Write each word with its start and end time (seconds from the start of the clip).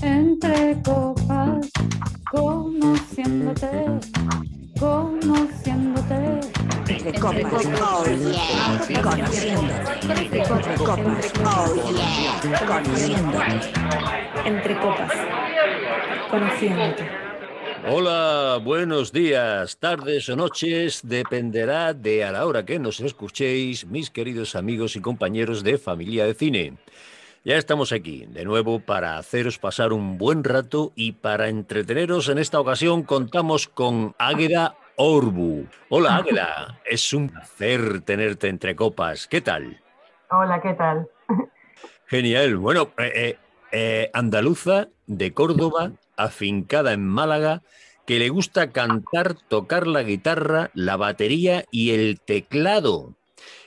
Entre 0.00 0.80
copas, 0.82 1.68
conociéndote, 2.30 3.84
conociéndote. 4.78 6.40
Entre 6.88 7.20
copas, 7.20 7.66
oh 7.82 8.04
yeah, 8.06 9.02
conociéndote. 9.02 9.92
Entre 10.08 10.38
copas, 10.38 10.80
oh 11.44 11.76
yeah, 11.92 12.66
conociéndote. 12.66 13.54
Entre 14.46 14.74
copas, 14.78 15.12
conociéndote. 16.30 17.04
Hola, 17.86 18.60
buenos 18.64 19.12
días, 19.12 19.76
tardes 19.76 20.26
o 20.30 20.36
noches, 20.36 21.02
dependerá 21.04 21.92
de 21.92 22.24
a 22.24 22.32
la 22.32 22.46
hora 22.46 22.64
que 22.64 22.78
nos 22.78 23.00
escuchéis, 23.00 23.86
mis 23.86 24.08
queridos 24.08 24.56
amigos 24.56 24.96
y 24.96 25.00
compañeros 25.02 25.62
de 25.62 25.76
Familia 25.76 26.24
de 26.24 26.32
Cine. 26.32 26.78
Ya 27.42 27.56
estamos 27.56 27.92
aquí, 27.92 28.26
de 28.26 28.44
nuevo, 28.44 28.80
para 28.80 29.16
haceros 29.16 29.58
pasar 29.58 29.94
un 29.94 30.18
buen 30.18 30.44
rato 30.44 30.92
y 30.94 31.12
para 31.12 31.48
entreteneros 31.48 32.28
en 32.28 32.36
esta 32.36 32.60
ocasión 32.60 33.02
contamos 33.02 33.66
con 33.66 34.14
Águeda 34.18 34.76
Orbu. 34.96 35.64
Hola 35.88 36.16
Águeda, 36.16 36.78
es 36.84 37.14
un 37.14 37.30
placer 37.30 38.02
tenerte 38.02 38.48
entre 38.48 38.76
copas. 38.76 39.26
¿Qué 39.26 39.40
tal? 39.40 39.80
Hola, 40.30 40.60
¿qué 40.60 40.74
tal? 40.74 41.08
Genial. 42.08 42.58
Bueno, 42.58 42.90
eh, 42.98 43.12
eh, 43.14 43.38
eh, 43.72 44.10
andaluza 44.12 44.88
de 45.06 45.32
Córdoba, 45.32 45.92
afincada 46.18 46.92
en 46.92 47.08
Málaga, 47.08 47.62
que 48.06 48.18
le 48.18 48.28
gusta 48.28 48.70
cantar, 48.70 49.32
tocar 49.32 49.86
la 49.86 50.02
guitarra, 50.02 50.70
la 50.74 50.98
batería 50.98 51.64
y 51.70 51.92
el 51.92 52.20
teclado. 52.20 53.14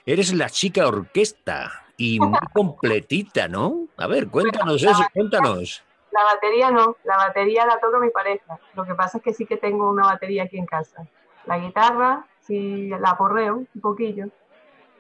Eres 0.05 0.31
la 0.31 0.52
chica 0.52 0.86
orquesta 0.86 1.83
y 1.97 2.20
muy 2.20 2.39
completita, 2.53 3.47
¿no? 3.47 3.88
A 3.97 4.07
ver, 4.07 4.29
cuéntanos 4.29 4.83
eso, 4.83 5.03
cuéntanos. 5.13 5.83
La 6.11 6.23
batería 6.23 6.69
no, 6.69 6.97
la 7.03 7.17
batería 7.17 7.66
la 7.66 7.80
toca 7.80 8.00
mi 8.00 8.09
pareja. 8.09 8.59
Lo 8.75 8.85
que 8.85 8.94
pasa 8.94 9.17
es 9.17 9.23
que 9.23 9.33
sí 9.33 9.45
que 9.45 9.58
tengo 9.58 9.89
una 9.89 10.05
batería 10.05 10.44
aquí 10.44 10.58
en 10.58 10.66
casa. 10.66 11.08
La 11.45 11.58
guitarra, 11.58 12.27
sí 12.41 12.89
la 12.89 13.17
porreo 13.17 13.66
un 13.73 13.81
poquillo. 13.81 14.27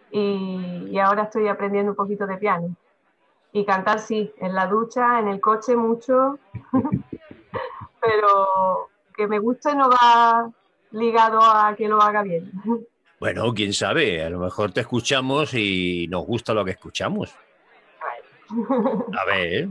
Y, 0.09 0.87
y 0.89 0.99
ahora 0.99 1.23
estoy 1.23 1.47
aprendiendo 1.47 1.91
un 1.91 1.95
poquito 1.95 2.25
de 2.25 2.37
piano. 2.37 2.75
Y 3.51 3.65
cantar 3.65 3.99
sí, 3.99 4.33
en 4.37 4.55
la 4.55 4.65
ducha, 4.65 5.19
en 5.19 5.27
el 5.27 5.39
coche 5.39 5.75
mucho. 5.75 6.39
pero 8.03 8.89
que 9.15 9.27
me 9.27 9.39
guste 9.39 9.75
no 9.75 9.89
va 9.89 10.49
ligado 10.91 11.41
a 11.41 11.75
que 11.75 11.87
lo 11.87 12.01
haga 12.01 12.21
bien. 12.23 12.51
Bueno, 13.23 13.53
quién 13.53 13.71
sabe, 13.71 14.21
a 14.21 14.29
lo 14.29 14.37
mejor 14.37 14.73
te 14.73 14.81
escuchamos 14.81 15.53
y 15.53 16.09
nos 16.09 16.25
gusta 16.25 16.53
lo 16.53 16.65
que 16.65 16.71
escuchamos. 16.71 17.33
A 19.17 19.25
ver, 19.25 19.69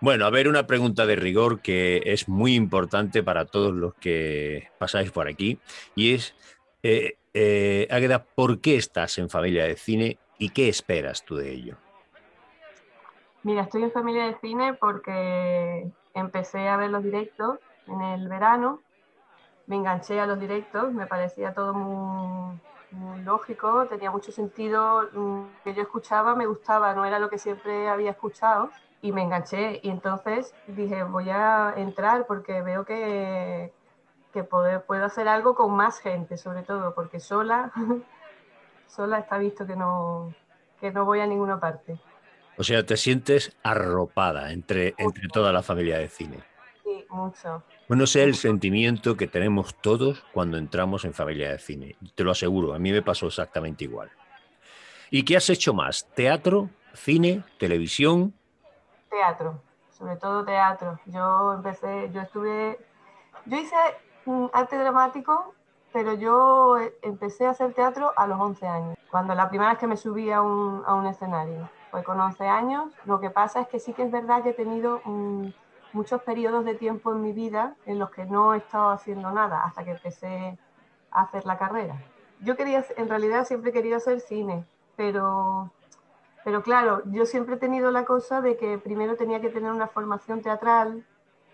bueno, 0.00 0.24
a 0.24 0.30
ver, 0.30 0.48
una 0.48 0.66
pregunta 0.66 1.04
de 1.04 1.14
rigor 1.14 1.60
que 1.60 2.00
es 2.06 2.30
muy 2.30 2.54
importante 2.54 3.22
para 3.22 3.44
todos 3.44 3.74
los 3.74 3.92
que 3.96 4.70
pasáis 4.78 5.10
por 5.10 5.28
aquí 5.28 5.58
y 5.94 6.14
es, 6.14 6.34
eh, 6.82 7.18
eh, 7.34 7.86
Águeda, 7.90 8.24
¿por 8.24 8.62
qué 8.62 8.76
estás 8.76 9.18
en 9.18 9.28
familia 9.28 9.64
de 9.64 9.76
cine 9.76 10.16
y 10.38 10.48
qué 10.48 10.70
esperas 10.70 11.26
tú 11.26 11.36
de 11.36 11.52
ello? 11.52 11.76
Mira, 13.42 13.64
estoy 13.64 13.82
en 13.82 13.92
familia 13.92 14.28
de 14.28 14.38
cine 14.40 14.72
porque 14.80 15.90
empecé 16.14 16.68
a 16.68 16.78
ver 16.78 16.88
los 16.88 17.04
directos 17.04 17.58
en 17.86 18.00
el 18.00 18.28
verano, 18.28 18.80
me 19.66 19.76
enganché 19.76 20.18
a 20.18 20.26
los 20.26 20.40
directos, 20.40 20.90
me 20.94 21.06
parecía 21.06 21.52
todo 21.52 21.74
muy, 21.74 22.58
lógico, 23.24 23.86
tenía 23.86 24.10
mucho 24.10 24.32
sentido, 24.32 25.08
mm, 25.12 25.44
que 25.64 25.74
yo 25.74 25.82
escuchaba 25.82 26.34
me 26.34 26.46
gustaba, 26.46 26.94
no 26.94 27.04
era 27.04 27.18
lo 27.18 27.28
que 27.28 27.38
siempre 27.38 27.88
había 27.88 28.10
escuchado 28.10 28.70
y 29.02 29.12
me 29.12 29.22
enganché 29.22 29.80
y 29.82 29.90
entonces 29.90 30.54
dije 30.66 31.02
voy 31.02 31.30
a 31.30 31.74
entrar 31.76 32.26
porque 32.26 32.62
veo 32.62 32.84
que, 32.84 33.72
que 34.32 34.44
puedo 34.44 35.04
hacer 35.04 35.28
algo 35.28 35.54
con 35.54 35.74
más 35.74 35.98
gente, 36.00 36.36
sobre 36.36 36.62
todo 36.62 36.94
porque 36.94 37.20
sola, 37.20 37.72
sola 38.88 39.18
está 39.18 39.38
visto 39.38 39.66
que 39.66 39.76
no, 39.76 40.34
que 40.80 40.90
no 40.90 41.04
voy 41.04 41.20
a 41.20 41.26
ninguna 41.26 41.60
parte. 41.60 41.98
O 42.56 42.62
sea, 42.62 42.86
te 42.86 42.96
sientes 42.96 43.56
arropada 43.62 44.52
entre, 44.52 44.94
entre 44.98 45.28
toda 45.28 45.52
la 45.52 45.62
familia 45.62 45.98
de 45.98 46.08
cine. 46.08 46.53
Mucho. 47.14 47.62
Bueno, 47.86 48.04
ese 48.04 48.22
es 48.22 48.26
el 48.26 48.34
sentimiento 48.34 49.16
que 49.16 49.28
tenemos 49.28 49.76
todos 49.76 50.24
cuando 50.32 50.56
entramos 50.58 51.04
en 51.04 51.14
familia 51.14 51.52
de 51.52 51.60
cine. 51.60 51.96
Te 52.16 52.24
lo 52.24 52.32
aseguro, 52.32 52.74
a 52.74 52.78
mí 52.80 52.90
me 52.90 53.02
pasó 53.02 53.28
exactamente 53.28 53.84
igual. 53.84 54.10
¿Y 55.10 55.24
qué 55.24 55.36
has 55.36 55.48
hecho 55.48 55.72
más? 55.72 56.08
¿Teatro, 56.14 56.70
cine, 56.92 57.44
televisión? 57.56 58.34
Teatro, 59.08 59.62
sobre 59.96 60.16
todo 60.16 60.44
teatro. 60.44 60.98
Yo 61.06 61.52
empecé, 61.52 62.10
yo 62.12 62.22
estuve, 62.22 62.80
yo 63.46 63.58
hice 63.58 63.76
arte 64.52 64.76
dramático, 64.76 65.54
pero 65.92 66.14
yo 66.14 66.78
eh, 66.78 66.96
empecé 67.02 67.46
a 67.46 67.50
hacer 67.50 67.74
teatro 67.74 68.12
a 68.16 68.26
los 68.26 68.40
11 68.40 68.66
años, 68.66 68.98
cuando 69.08 69.36
la 69.36 69.48
primera 69.48 69.70
vez 69.70 69.78
que 69.78 69.86
me 69.86 69.96
subí 69.96 70.32
a 70.32 70.42
un, 70.42 70.82
a 70.84 70.94
un 70.94 71.06
escenario. 71.06 71.70
Fue 71.92 72.02
con 72.02 72.18
11 72.18 72.44
años. 72.48 72.92
Lo 73.04 73.20
que 73.20 73.30
pasa 73.30 73.60
es 73.60 73.68
que 73.68 73.78
sí 73.78 73.92
que 73.92 74.02
es 74.02 74.10
verdad 74.10 74.42
que 74.42 74.48
he 74.48 74.54
tenido 74.54 75.00
un 75.04 75.54
muchos 75.94 76.22
periodos 76.22 76.64
de 76.64 76.74
tiempo 76.74 77.12
en 77.12 77.22
mi 77.22 77.32
vida 77.32 77.76
en 77.86 77.98
los 77.98 78.10
que 78.10 78.26
no 78.26 78.52
he 78.52 78.58
estado 78.58 78.90
haciendo 78.90 79.30
nada 79.30 79.64
hasta 79.64 79.84
que 79.84 79.92
empecé 79.92 80.58
a 81.10 81.22
hacer 81.22 81.46
la 81.46 81.56
carrera. 81.56 81.96
Yo 82.40 82.56
quería, 82.56 82.84
en 82.96 83.08
realidad 83.08 83.46
siempre 83.46 83.72
querido 83.72 83.96
hacer 83.96 84.20
cine, 84.20 84.64
pero, 84.96 85.70
pero 86.44 86.62
claro, 86.62 87.02
yo 87.06 87.24
siempre 87.24 87.54
he 87.54 87.58
tenido 87.58 87.90
la 87.90 88.04
cosa 88.04 88.40
de 88.40 88.56
que 88.56 88.76
primero 88.78 89.16
tenía 89.16 89.40
que 89.40 89.48
tener 89.48 89.70
una 89.70 89.86
formación 89.86 90.42
teatral, 90.42 91.06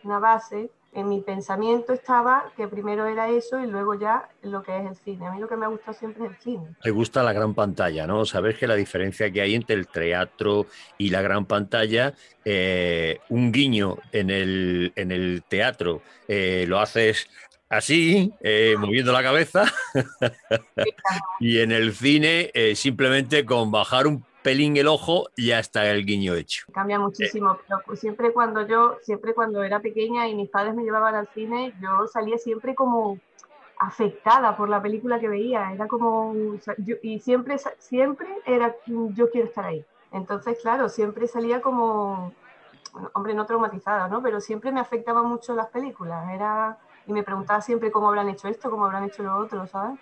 una 0.04 0.18
base, 0.18 0.70
en 0.92 1.08
mi 1.08 1.20
pensamiento 1.20 1.92
estaba 1.92 2.52
que 2.56 2.66
primero 2.66 3.06
era 3.06 3.28
eso 3.28 3.60
y 3.60 3.66
luego 3.66 3.94
ya 3.94 4.28
lo 4.42 4.62
que 4.62 4.76
es 4.76 4.86
el 4.86 4.96
cine. 4.96 5.26
A 5.26 5.32
mí 5.32 5.40
lo 5.40 5.48
que 5.48 5.56
me 5.56 5.66
ha 5.66 5.68
gustado 5.68 5.96
siempre 5.96 6.24
es 6.24 6.30
el 6.32 6.36
cine. 6.38 6.64
Te 6.82 6.90
gusta 6.90 7.22
la 7.22 7.32
gran 7.32 7.54
pantalla, 7.54 8.06
¿no? 8.06 8.24
Sabes 8.24 8.58
que 8.58 8.66
la 8.66 8.74
diferencia 8.74 9.30
que 9.30 9.40
hay 9.40 9.54
entre 9.54 9.76
el 9.76 9.86
teatro 9.86 10.66
y 10.98 11.10
la 11.10 11.22
gran 11.22 11.46
pantalla, 11.46 12.14
eh, 12.44 13.20
un 13.28 13.52
guiño 13.52 13.98
en 14.10 14.30
el, 14.30 14.92
en 14.96 15.12
el 15.12 15.44
teatro 15.46 16.02
eh, 16.26 16.64
lo 16.66 16.80
haces 16.80 17.28
así, 17.68 18.32
eh, 18.40 18.74
moviendo 18.76 19.12
la 19.12 19.22
cabeza, 19.22 19.72
y 21.40 21.60
en 21.60 21.70
el 21.70 21.94
cine 21.94 22.50
simplemente 22.74 23.44
con 23.44 23.70
bajar 23.70 24.08
un 24.08 24.24
pelín 24.42 24.76
el 24.76 24.88
ojo 24.88 25.28
y 25.36 25.48
ya 25.48 25.58
está 25.58 25.90
el 25.90 26.04
guiño 26.04 26.34
hecho. 26.34 26.64
Cambia 26.72 26.98
muchísimo, 26.98 27.58
pero 27.66 27.80
pues 27.84 28.00
siempre 28.00 28.32
cuando 28.32 28.66
yo, 28.66 28.98
siempre 29.02 29.34
cuando 29.34 29.62
era 29.62 29.80
pequeña 29.80 30.28
y 30.28 30.34
mis 30.34 30.48
padres 30.48 30.74
me 30.74 30.82
llevaban 30.82 31.14
al 31.14 31.28
cine, 31.28 31.74
yo 31.80 32.06
salía 32.06 32.38
siempre 32.38 32.74
como 32.74 33.18
afectada 33.78 34.56
por 34.56 34.68
la 34.68 34.82
película 34.82 35.18
que 35.18 35.28
veía, 35.28 35.72
era 35.72 35.88
como, 35.88 36.34
y 37.02 37.18
siempre, 37.20 37.56
siempre 37.78 38.28
era, 38.44 38.76
yo 38.86 39.30
quiero 39.30 39.48
estar 39.48 39.64
ahí. 39.64 39.84
Entonces, 40.12 40.58
claro, 40.60 40.90
siempre 40.90 41.26
salía 41.26 41.62
como, 41.62 42.34
hombre, 43.14 43.32
no 43.32 43.46
traumatizada, 43.46 44.06
¿no? 44.08 44.22
Pero 44.22 44.40
siempre 44.40 44.70
me 44.70 44.80
afectaban 44.80 45.24
mucho 45.24 45.54
las 45.54 45.68
películas, 45.68 46.28
era, 46.30 46.78
y 47.06 47.12
me 47.12 47.22
preguntaba 47.22 47.62
siempre 47.62 47.90
cómo 47.90 48.08
habrán 48.08 48.28
hecho 48.28 48.48
esto, 48.48 48.70
cómo 48.70 48.84
habrán 48.84 49.04
hecho 49.04 49.22
lo 49.22 49.38
otro, 49.38 49.66
¿sabes? 49.66 49.98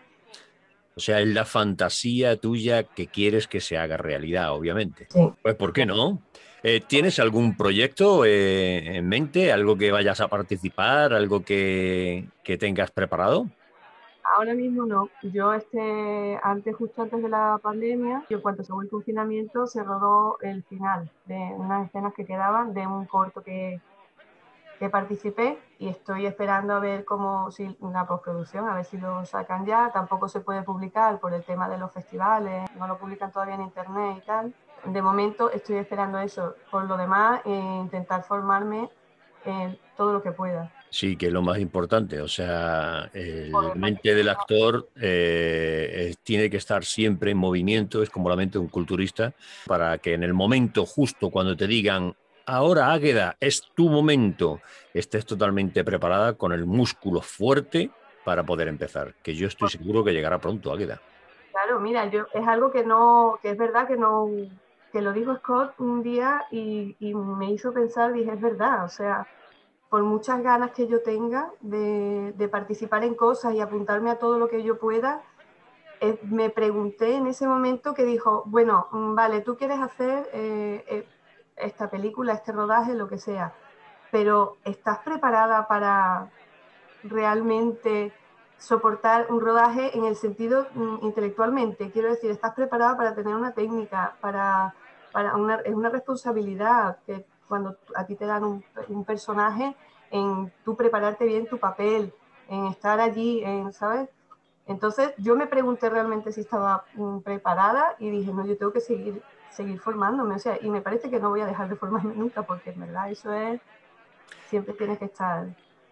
O 0.98 1.00
sea, 1.00 1.20
es 1.20 1.28
la 1.28 1.44
fantasía 1.44 2.40
tuya 2.40 2.82
que 2.82 3.06
quieres 3.06 3.46
que 3.46 3.60
se 3.60 3.78
haga 3.78 3.96
realidad, 3.96 4.52
obviamente. 4.52 5.06
Pues, 5.40 5.54
¿por 5.54 5.72
qué 5.72 5.86
no? 5.86 6.20
Eh, 6.64 6.82
¿Tienes 6.84 7.20
algún 7.20 7.56
proyecto 7.56 8.24
eh, 8.24 8.96
en 8.96 9.08
mente? 9.08 9.52
¿Algo 9.52 9.78
que 9.78 9.92
vayas 9.92 10.20
a 10.20 10.26
participar? 10.26 11.12
¿Algo 11.12 11.44
que, 11.44 12.26
tengas 12.58 12.90
preparado? 12.90 13.46
Ahora 14.36 14.54
mismo 14.54 14.86
no. 14.86 15.08
Yo 15.22 15.54
este, 15.54 16.36
antes, 16.42 16.74
justo 16.74 17.02
antes 17.02 17.22
de 17.22 17.28
la 17.28 17.60
pandemia, 17.62 18.24
y 18.28 18.34
en 18.34 18.40
cuanto 18.40 18.64
se 18.64 18.72
el 18.82 18.88
confinamiento, 18.88 19.68
se 19.68 19.84
rodó 19.84 20.38
el 20.40 20.64
final 20.64 21.08
de 21.26 21.36
unas 21.36 21.86
escenas 21.86 22.12
que 22.12 22.26
quedaban 22.26 22.74
de 22.74 22.84
un 22.88 23.06
corto 23.06 23.40
que, 23.40 23.80
que 24.78 24.88
participé 24.88 25.58
y 25.78 25.88
estoy 25.88 26.26
esperando 26.26 26.74
a 26.74 26.80
ver 26.80 27.04
cómo, 27.04 27.50
si 27.50 27.76
una 27.80 28.06
postproducción, 28.06 28.68
a 28.68 28.74
ver 28.74 28.84
si 28.84 28.96
lo 28.96 29.24
sacan 29.24 29.66
ya. 29.66 29.90
Tampoco 29.92 30.28
se 30.28 30.40
puede 30.40 30.62
publicar 30.62 31.18
por 31.20 31.34
el 31.34 31.42
tema 31.42 31.68
de 31.68 31.78
los 31.78 31.92
festivales, 31.92 32.68
no 32.78 32.86
lo 32.86 32.98
publican 32.98 33.32
todavía 33.32 33.54
en 33.54 33.62
internet 33.62 34.18
y 34.22 34.26
tal. 34.26 34.54
De 34.84 35.02
momento 35.02 35.50
estoy 35.50 35.76
esperando 35.76 36.18
eso. 36.18 36.54
Por 36.70 36.84
lo 36.84 36.96
demás, 36.96 37.40
eh, 37.44 37.78
intentar 37.80 38.22
formarme 38.22 38.88
en 39.44 39.78
todo 39.96 40.12
lo 40.12 40.22
que 40.22 40.32
pueda. 40.32 40.72
Sí, 40.90 41.16
que 41.16 41.26
es 41.26 41.32
lo 41.32 41.42
más 41.42 41.58
importante. 41.58 42.20
O 42.20 42.28
sea, 42.28 43.10
el 43.12 43.52
mente 43.74 44.14
del 44.14 44.28
actor 44.28 44.88
eh, 44.96 46.14
tiene 46.22 46.48
que 46.48 46.56
estar 46.56 46.84
siempre 46.84 47.32
en 47.32 47.36
movimiento, 47.36 48.02
es 48.02 48.08
como 48.08 48.28
la 48.28 48.36
mente 48.36 48.54
de 48.54 48.60
un 48.60 48.68
culturista, 48.68 49.34
para 49.66 49.98
que 49.98 50.14
en 50.14 50.22
el 50.22 50.32
momento 50.32 50.86
justo 50.86 51.30
cuando 51.30 51.56
te 51.56 51.66
digan 51.66 52.14
ahora, 52.48 52.92
Águeda, 52.92 53.36
es 53.38 53.62
tu 53.74 53.88
momento. 53.88 54.60
Estés 54.94 55.24
totalmente 55.26 55.84
preparada 55.84 56.34
con 56.34 56.52
el 56.52 56.66
músculo 56.66 57.20
fuerte 57.20 57.90
para 58.24 58.44
poder 58.44 58.68
empezar, 58.68 59.14
que 59.22 59.34
yo 59.34 59.46
estoy 59.46 59.68
seguro 59.68 60.02
que 60.02 60.12
llegará 60.12 60.38
pronto, 60.38 60.72
Águeda. 60.72 61.00
Claro, 61.52 61.80
mira, 61.80 62.06
yo 62.06 62.26
es 62.32 62.46
algo 62.46 62.70
que 62.70 62.84
no, 62.84 63.38
que 63.42 63.50
es 63.50 63.56
verdad 63.56 63.86
que 63.86 63.96
no, 63.96 64.28
que 64.92 65.00
lo 65.00 65.12
dijo 65.12 65.36
Scott 65.36 65.74
un 65.78 66.02
día 66.02 66.44
y, 66.50 66.96
me 67.00 67.50
hizo 67.50 67.72
pensar, 67.72 68.12
dije, 68.12 68.32
es 68.32 68.40
verdad, 68.40 68.84
o 68.84 68.88
sea, 68.88 69.26
por 69.88 70.02
muchas 70.02 70.42
ganas 70.42 70.72
que 70.72 70.86
yo 70.86 71.02
tenga 71.02 71.50
de, 71.60 72.32
de 72.36 72.48
participar 72.48 73.04
en 73.04 73.14
cosas 73.14 73.54
y 73.54 73.60
apuntarme 73.60 74.10
a 74.10 74.18
todo 74.18 74.38
lo 74.38 74.48
que 74.48 74.62
yo 74.62 74.78
pueda, 74.78 75.22
eh, 76.00 76.18
me 76.22 76.50
pregunté 76.50 77.16
en 77.16 77.26
ese 77.26 77.46
momento 77.46 77.92
que 77.92 78.04
dijo, 78.04 78.44
bueno, 78.46 78.86
mm, 78.92 79.14
vale, 79.14 79.40
tú 79.40 79.56
quieres 79.56 79.80
hacer 79.80 80.28
eh, 80.32 80.84
eh, 80.86 81.06
esta 81.60 81.90
película, 81.90 82.32
este 82.32 82.52
rodaje, 82.52 82.94
lo 82.94 83.08
que 83.08 83.18
sea, 83.18 83.52
pero 84.10 84.56
¿estás 84.64 84.98
preparada 84.98 85.66
para 85.68 86.30
realmente 87.02 88.12
soportar 88.58 89.26
un 89.30 89.40
rodaje 89.40 89.96
en 89.96 90.04
el 90.04 90.16
sentido 90.16 90.66
mm, 90.74 90.98
intelectualmente? 91.02 91.90
Quiero 91.90 92.08
decir, 92.08 92.30
¿estás 92.30 92.54
preparada 92.54 92.96
para 92.96 93.14
tener 93.14 93.34
una 93.34 93.52
técnica, 93.52 94.16
para, 94.20 94.74
para 95.12 95.36
una, 95.36 95.56
es 95.56 95.74
una 95.74 95.90
responsabilidad 95.90 96.98
que 97.06 97.24
cuando 97.48 97.76
a 97.94 98.04
ti 98.04 98.14
te 98.14 98.26
dan 98.26 98.44
un, 98.44 99.04
personaje, 99.04 99.74
en 100.10 100.52
tú 100.64 100.76
prepararte 100.76 101.24
bien 101.24 101.46
tu 101.46 101.58
papel, 101.58 102.12
en 102.48 102.66
estar 102.66 103.00
allí, 103.00 103.42
en, 103.42 103.72
¿sabes? 103.72 104.08
Entonces 104.66 105.14
yo 105.16 105.34
me 105.34 105.46
pregunté 105.46 105.88
realmente 105.88 106.30
si 106.30 106.42
estaba 106.42 106.84
mm, 106.94 107.20
preparada 107.20 107.96
y 107.98 108.10
dije, 108.10 108.32
no, 108.32 108.44
yo 108.44 108.56
tengo 108.56 108.72
que 108.72 108.80
seguir, 108.80 109.22
seguir 109.50 109.78
formándome, 109.80 110.34
o 110.36 110.38
sea, 110.38 110.58
y 110.60 110.68
me 110.70 110.80
parece 110.80 111.10
que 111.10 111.18
no 111.18 111.30
voy 111.30 111.40
a 111.40 111.46
dejar 111.46 111.68
de 111.68 111.76
formarme 111.76 112.14
nunca, 112.16 112.42
porque 112.42 112.70
en 112.70 112.80
verdad 112.80 113.10
eso 113.10 113.32
es, 113.32 113.60
siempre 114.48 114.74
tienes 114.74 114.98
que 114.98 115.06
estar... 115.06 115.46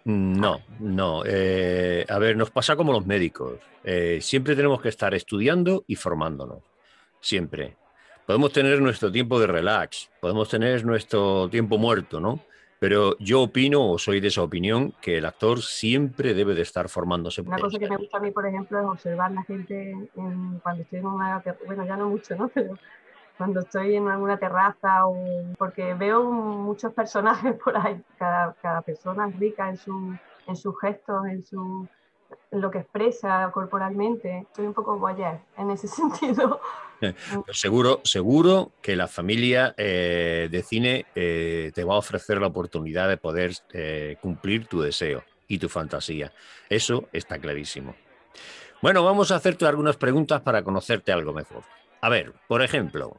No, 0.05 0.61
no. 0.79 1.23
eh, 1.26 2.06
a 2.08 2.19
ver, 2.20 2.37
nos 2.37 2.50
pasa 2.53 2.76
como 2.76 2.93
los 2.93 3.05
médicos. 3.06 3.58
Eh, 3.82 4.20
siempre 4.23 4.55
tenemos 4.55 4.81
que 4.81 4.88
estar 4.88 5.12
estudiando 5.14 5.82
y 5.88 5.97
formándonos. 5.97 6.62
Siempre. 7.20 7.76
Podemos 8.25 8.53
tener 8.53 8.81
nuestro 8.81 9.11
tiempo 9.11 9.41
de 9.41 9.49
relax, 9.49 10.08
podemos 10.20 10.49
tener 10.49 10.85
nuestro 10.85 11.49
tiempo 11.49 11.76
muerto, 11.76 12.20
¿no? 12.20 12.41
Pero 12.79 13.17
yo 13.19 13.43
opino, 13.43 13.91
o 13.93 13.99
soy 13.99 14.20
de 14.20 14.29
esa 14.29 14.43
opinión, 14.43 14.93
que 15.00 15.19
el 15.19 15.25
actor 15.25 15.61
siempre 15.62 16.35
debe 16.35 16.55
de 16.55 16.62
estar 16.62 16.88
formándose. 16.88 17.41
Una 17.41 17.58
cosa 17.58 17.79
que 17.79 17.88
me 17.88 17.97
gusta 17.97 18.19
a 18.19 18.20
mí, 18.20 18.31
por 18.31 18.47
ejemplo, 18.47 18.79
es 18.79 18.87
observar 18.87 19.32
la 19.32 19.43
gente 19.44 19.91
en- 20.14 20.61
cuando 20.62 20.82
estoy 20.82 20.99
en 21.00 21.06
una, 21.06 21.43
bueno, 21.67 21.85
ya 21.87 21.97
no 21.97 22.11
mucho, 22.11 22.37
¿no? 22.37 22.49
Pero 22.55 22.76
cuando 23.36 23.60
estoy 23.60 23.96
en 23.96 24.08
alguna 24.08 24.38
terraza 24.38 25.06
o 25.06 25.54
porque 25.58 25.94
veo 25.94 26.24
muchos 26.24 26.92
personajes 26.92 27.54
por 27.64 27.76
ahí, 27.76 28.02
cada, 28.18 28.54
cada 28.62 28.82
persona 28.82 29.28
es 29.28 29.38
rica 29.38 29.68
en, 29.68 29.76
su, 29.76 30.16
en 30.46 30.56
sus 30.56 30.78
gestos, 30.80 31.26
en, 31.26 31.44
su, 31.44 31.86
en 32.50 32.60
lo 32.60 32.70
que 32.70 32.78
expresa 32.78 33.50
corporalmente. 33.52 34.46
Soy 34.54 34.66
un 34.66 34.74
poco 34.74 34.98
voyeur 34.98 35.38
en 35.56 35.70
ese 35.70 35.88
sentido. 35.88 36.60
Pues 36.98 37.60
seguro, 37.60 38.00
seguro 38.04 38.72
que 38.80 38.96
la 38.96 39.06
familia 39.06 39.74
eh, 39.76 40.48
de 40.50 40.62
cine 40.62 41.06
eh, 41.14 41.70
te 41.74 41.84
va 41.84 41.94
a 41.94 41.98
ofrecer 41.98 42.40
la 42.40 42.46
oportunidad 42.46 43.08
de 43.08 43.18
poder 43.18 43.52
eh, 43.72 44.16
cumplir 44.22 44.66
tu 44.66 44.80
deseo 44.80 45.22
y 45.46 45.58
tu 45.58 45.68
fantasía. 45.68 46.32
Eso 46.70 47.08
está 47.12 47.38
clarísimo. 47.38 47.94
Bueno, 48.80 49.04
vamos 49.04 49.30
a 49.30 49.36
hacerte 49.36 49.66
algunas 49.66 49.96
preguntas 49.96 50.40
para 50.40 50.62
conocerte 50.62 51.12
algo 51.12 51.32
mejor. 51.32 51.62
A 52.00 52.08
ver, 52.08 52.32
por 52.46 52.62
ejemplo, 52.62 53.16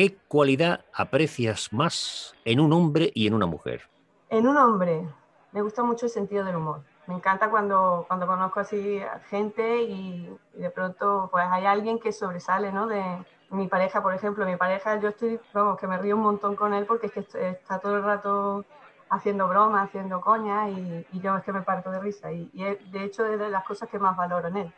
¿qué 0.00 0.16
cualidad 0.28 0.80
aprecias 0.94 1.74
más 1.74 2.34
en 2.46 2.58
un 2.58 2.72
hombre 2.72 3.12
y 3.14 3.26
en 3.26 3.34
una 3.34 3.44
mujer? 3.44 3.82
En 4.30 4.48
un 4.48 4.56
hombre, 4.56 5.06
me 5.52 5.60
gusta 5.60 5.82
mucho 5.82 6.06
el 6.06 6.10
sentido 6.10 6.42
del 6.42 6.56
humor. 6.56 6.80
Me 7.06 7.16
encanta 7.16 7.50
cuando, 7.50 8.06
cuando 8.08 8.26
conozco 8.26 8.60
así 8.60 9.02
gente 9.28 9.82
y, 9.82 10.34
de 10.54 10.70
pronto 10.70 11.28
pues 11.30 11.44
hay 11.50 11.66
alguien 11.66 11.98
que 11.98 12.12
sobresale, 12.12 12.72
¿no? 12.72 12.86
De 12.86 13.04
mi 13.50 13.68
pareja, 13.68 14.02
por 14.02 14.14
ejemplo, 14.14 14.46
mi 14.46 14.56
pareja, 14.56 14.98
yo 14.98 15.10
estoy, 15.10 15.38
vamos, 15.52 15.78
que 15.78 15.86
me 15.86 15.98
río 15.98 16.16
un 16.16 16.22
montón 16.22 16.56
con 16.56 16.72
él 16.72 16.86
porque 16.86 17.08
es 17.08 17.12
que 17.12 17.20
est- 17.20 17.34
está 17.34 17.78
todo 17.78 17.98
el 17.98 18.02
rato 18.02 18.64
haciendo 19.10 19.48
bromas, 19.48 19.86
haciendo 19.86 20.22
coñas 20.22 20.70
y, 20.70 21.20
yo 21.20 21.36
es 21.36 21.44
que 21.44 21.52
me 21.52 21.60
parto 21.60 21.90
de 21.90 22.00
risa. 22.00 22.32
Y, 22.32 22.48
y 22.54 22.64
de 22.64 23.04
hecho 23.04 23.26
es 23.26 23.38
de 23.38 23.50
las 23.50 23.64
cosas 23.64 23.90
que 23.90 23.98
más 23.98 24.16
valoro 24.16 24.48
en 24.48 24.56
él. 24.56 24.74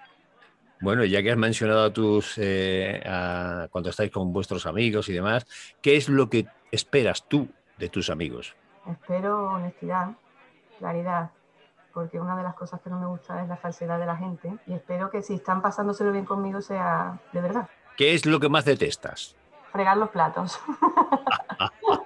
Bueno, 0.82 1.04
ya 1.04 1.22
que 1.22 1.30
has 1.30 1.36
mencionado 1.38 1.84
a 1.84 1.92
tus, 1.92 2.34
eh, 2.38 3.00
a- 3.06 3.68
cuando 3.70 3.90
estáis 3.90 4.10
con 4.10 4.32
vuestros 4.32 4.66
amigos 4.66 5.08
y 5.08 5.12
demás, 5.12 5.46
¿qué 5.80 5.96
es 5.96 6.08
lo 6.08 6.28
que 6.28 6.48
esperas 6.72 7.22
tú 7.28 7.48
de 7.78 7.88
tus 7.88 8.10
amigos? 8.10 8.56
Espero 8.90 9.52
honestidad, 9.52 10.08
claridad, 10.80 11.30
porque 11.94 12.18
una 12.18 12.36
de 12.36 12.42
las 12.42 12.54
cosas 12.54 12.80
que 12.80 12.90
no 12.90 12.98
me 12.98 13.06
gusta 13.06 13.40
es 13.42 13.48
la 13.48 13.56
falsedad 13.56 14.00
de 14.00 14.06
la 14.06 14.16
gente 14.16 14.52
y 14.66 14.74
espero 14.74 15.08
que 15.08 15.22
si 15.22 15.34
están 15.34 15.62
pasándoselo 15.62 16.10
bien 16.10 16.24
conmigo 16.24 16.60
sea 16.60 17.16
de 17.32 17.40
verdad. 17.40 17.68
¿Qué 17.96 18.14
es 18.14 18.26
lo 18.26 18.40
que 18.40 18.48
más 18.48 18.64
detestas? 18.64 19.36
fregar 19.70 19.96
los 19.96 20.10
platos. 20.10 20.60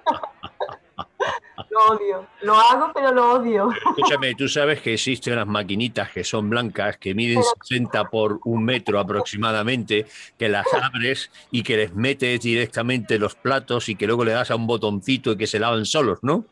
lo 1.77 1.95
odio. 1.95 2.27
Lo 2.43 2.55
hago, 2.55 2.91
pero 2.95 3.13
lo 3.13 3.33
odio. 3.35 3.71
Escúchame, 3.71 4.35
tú 4.35 4.49
sabes 4.49 4.81
que 4.81 4.95
existen 4.95 5.35
unas 5.35 5.47
maquinitas 5.47 6.11
que 6.11 6.25
son 6.25 6.49
blancas, 6.49 6.97
que 6.97 7.15
miden 7.15 7.43
60 7.63 8.05
por 8.05 8.41
un 8.45 8.65
metro 8.65 8.99
aproximadamente, 8.99 10.07
que 10.39 10.49
las 10.49 10.67
abres 10.73 11.31
y 11.51 11.63
que 11.63 11.77
les 11.77 11.95
metes 11.95 12.41
directamente 12.41 13.19
los 13.19 13.35
platos 13.35 13.89
y 13.89 13.97
que 13.97 14.07
luego 14.07 14.25
le 14.25 14.33
das 14.33 14.51
a 14.51 14.57
un 14.57 14.67
botoncito 14.67 15.33
y 15.33 15.37
que 15.37 15.47
se 15.47 15.59
lavan 15.59 15.87
solos, 15.87 16.19
¿no? 16.23 16.45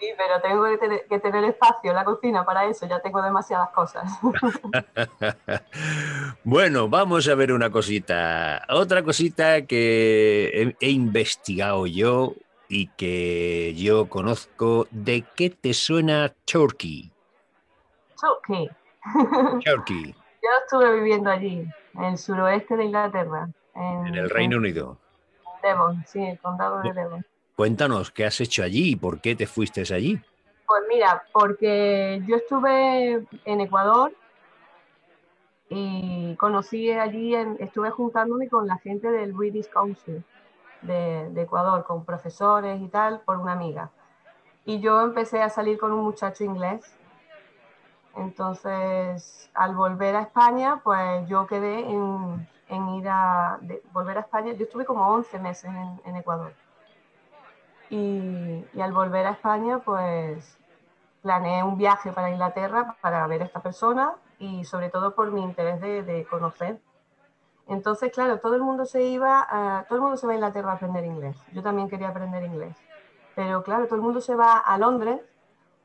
Sí, 0.00 0.08
pero 0.16 0.40
tengo 0.40 0.64
que 0.64 0.78
tener, 0.78 1.06
que 1.08 1.20
tener 1.20 1.44
espacio 1.44 1.90
en 1.90 1.96
la 1.96 2.04
cocina 2.04 2.44
para 2.44 2.64
eso. 2.66 2.88
Ya 2.88 2.98
tengo 3.00 3.22
demasiadas 3.22 3.70
cosas. 3.70 4.10
Bueno, 6.44 6.88
vamos 6.88 7.28
a 7.28 7.36
ver 7.36 7.52
una 7.52 7.70
cosita. 7.70 8.66
Otra 8.68 9.04
cosita 9.04 9.64
que 9.64 10.74
he, 10.80 10.86
he 10.86 10.90
investigado 10.90 11.86
yo 11.86 12.34
y 12.72 12.86
que 12.86 13.74
yo 13.74 14.08
conozco. 14.08 14.86
¿De 14.90 15.24
qué 15.36 15.50
te 15.50 15.74
suena 15.74 16.32
Turkey? 16.46 17.12
Turkey. 18.18 18.70
Turkey, 19.62 20.14
Yo 20.42 20.48
estuve 20.62 20.94
viviendo 20.94 21.28
allí, 21.28 21.66
en 21.94 22.04
el 22.04 22.16
suroeste 22.16 22.76
de 22.76 22.84
Inglaterra. 22.84 23.48
En, 23.74 24.06
en 24.06 24.14
el 24.14 24.30
Reino 24.30 24.56
Unido. 24.56 24.96
Devon, 25.62 26.02
sí, 26.06 26.24
el 26.24 26.38
condado 26.38 26.80
de 26.80 26.92
Devon. 26.94 27.26
Cuéntanos 27.56 28.10
qué 28.10 28.24
has 28.24 28.40
hecho 28.40 28.62
allí 28.62 28.92
y 28.92 28.96
por 28.96 29.20
qué 29.20 29.36
te 29.36 29.46
fuiste 29.46 29.82
allí. 29.94 30.18
Pues 30.66 30.82
mira, 30.88 31.22
porque 31.32 32.22
yo 32.26 32.36
estuve 32.36 33.26
en 33.44 33.60
Ecuador 33.60 34.14
y 35.68 36.34
conocí 36.36 36.90
allí, 36.90 37.34
estuve 37.58 37.90
juntándome 37.90 38.48
con 38.48 38.66
la 38.66 38.78
gente 38.78 39.10
del 39.10 39.34
British 39.34 39.68
Council 39.68 40.24
de, 40.82 41.40
Ecuador, 41.40 41.84
con 41.84 42.04
profesores 42.04 42.80
y 42.80 42.88
tal, 42.88 43.20
por 43.20 43.38
una 43.38 43.52
amiga. 43.52 43.90
Y 44.64 44.80
yo 44.80 45.00
empecé 45.00 45.42
a 45.42 45.48
salir 45.48 45.78
con 45.78 45.92
un 45.92 46.04
muchacho 46.04 46.44
inglés. 46.44 46.96
Entonces, 48.16 49.50
al 49.54 49.74
volver 49.74 50.16
a 50.16 50.22
España, 50.22 50.80
pues 50.84 51.26
yo 51.28 51.46
quedé 51.46 51.80
en, 51.80 52.48
en 52.68 52.88
ir 52.90 53.08
a 53.08 53.58
volver 53.92 54.18
a 54.18 54.20
España. 54.20 54.52
Yo 54.52 54.64
estuve 54.64 54.84
como 54.84 55.08
11 55.08 55.38
meses 55.38 55.64
en, 55.64 56.00
en 56.04 56.16
Ecuador. 56.16 56.52
Y, 57.90 58.64
y 58.72 58.80
al 58.80 58.92
volver 58.92 59.26
a 59.26 59.30
España, 59.32 59.78
pues 59.78 60.58
planeé 61.22 61.62
un 61.62 61.78
viaje 61.78 62.12
para 62.12 62.30
Inglaterra 62.30 62.96
para 63.00 63.26
ver 63.26 63.42
a 63.42 63.44
esta 63.46 63.60
persona 63.60 64.14
y 64.38 64.64
sobre 64.64 64.90
todo 64.90 65.14
por 65.14 65.30
mi 65.30 65.42
interés 65.42 65.80
de, 65.80 66.02
de 66.02 66.26
conocer. 66.26 66.80
Entonces, 67.68 68.10
claro, 68.12 68.38
todo 68.40 68.54
el 68.56 68.62
mundo 68.62 68.84
se 68.84 69.02
iba, 69.04 69.46
a- 69.48 69.84
todo 69.84 69.96
el 69.96 70.02
mundo 70.02 70.16
se 70.16 70.26
va 70.26 70.32
a 70.32 70.36
Inglaterra 70.36 70.72
a 70.72 70.74
aprender 70.74 71.04
inglés. 71.04 71.36
Yo 71.52 71.62
también 71.62 71.88
quería 71.88 72.08
aprender 72.08 72.42
inglés. 72.44 72.76
Pero 73.34 73.62
claro, 73.62 73.84
todo 73.86 73.96
el 73.96 74.02
mundo 74.02 74.20
se 74.20 74.34
va 74.34 74.58
a 74.58 74.76
Londres 74.78 75.20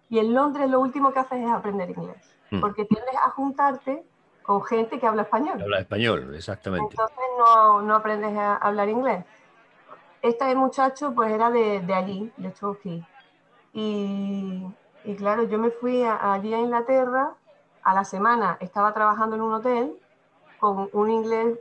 y 0.09 0.19
en 0.19 0.33
Londres 0.33 0.69
lo 0.69 0.79
último 0.79 1.13
que 1.13 1.19
haces 1.19 1.39
es 1.45 1.49
aprender 1.51 1.89
inglés. 1.89 2.35
Mm. 2.51 2.59
Porque 2.61 2.85
tiendes 2.85 3.15
a 3.15 3.29
juntarte 3.29 4.03
con 4.41 4.63
gente 4.63 4.99
que 4.99 5.05
habla 5.07 5.23
español. 5.23 5.61
Habla 5.61 5.79
español, 5.79 6.33
exactamente. 6.35 6.89
Entonces 6.91 7.17
no, 7.37 7.81
no 7.81 7.95
aprendes 7.95 8.37
a 8.37 8.55
hablar 8.55 8.89
inglés. 8.89 9.23
Este 10.21 10.53
muchacho 10.55 11.13
pues 11.13 11.31
era 11.31 11.49
de, 11.51 11.81
de 11.81 11.93
allí, 11.93 12.33
de 12.37 12.49
Turkey. 12.51 13.05
Y, 13.73 14.65
y 15.03 15.15
claro, 15.15 15.43
yo 15.43 15.59
me 15.59 15.69
fui 15.69 16.03
a- 16.03 16.33
allí 16.33 16.53
a 16.53 16.59
Inglaterra, 16.59 17.33
a 17.83 17.93
la 17.93 18.03
semana 18.03 18.57
estaba 18.59 18.93
trabajando 18.93 19.35
en 19.35 19.41
un 19.41 19.53
hotel 19.53 19.97
con 20.57 20.89
un 20.93 21.09
inglés 21.11 21.57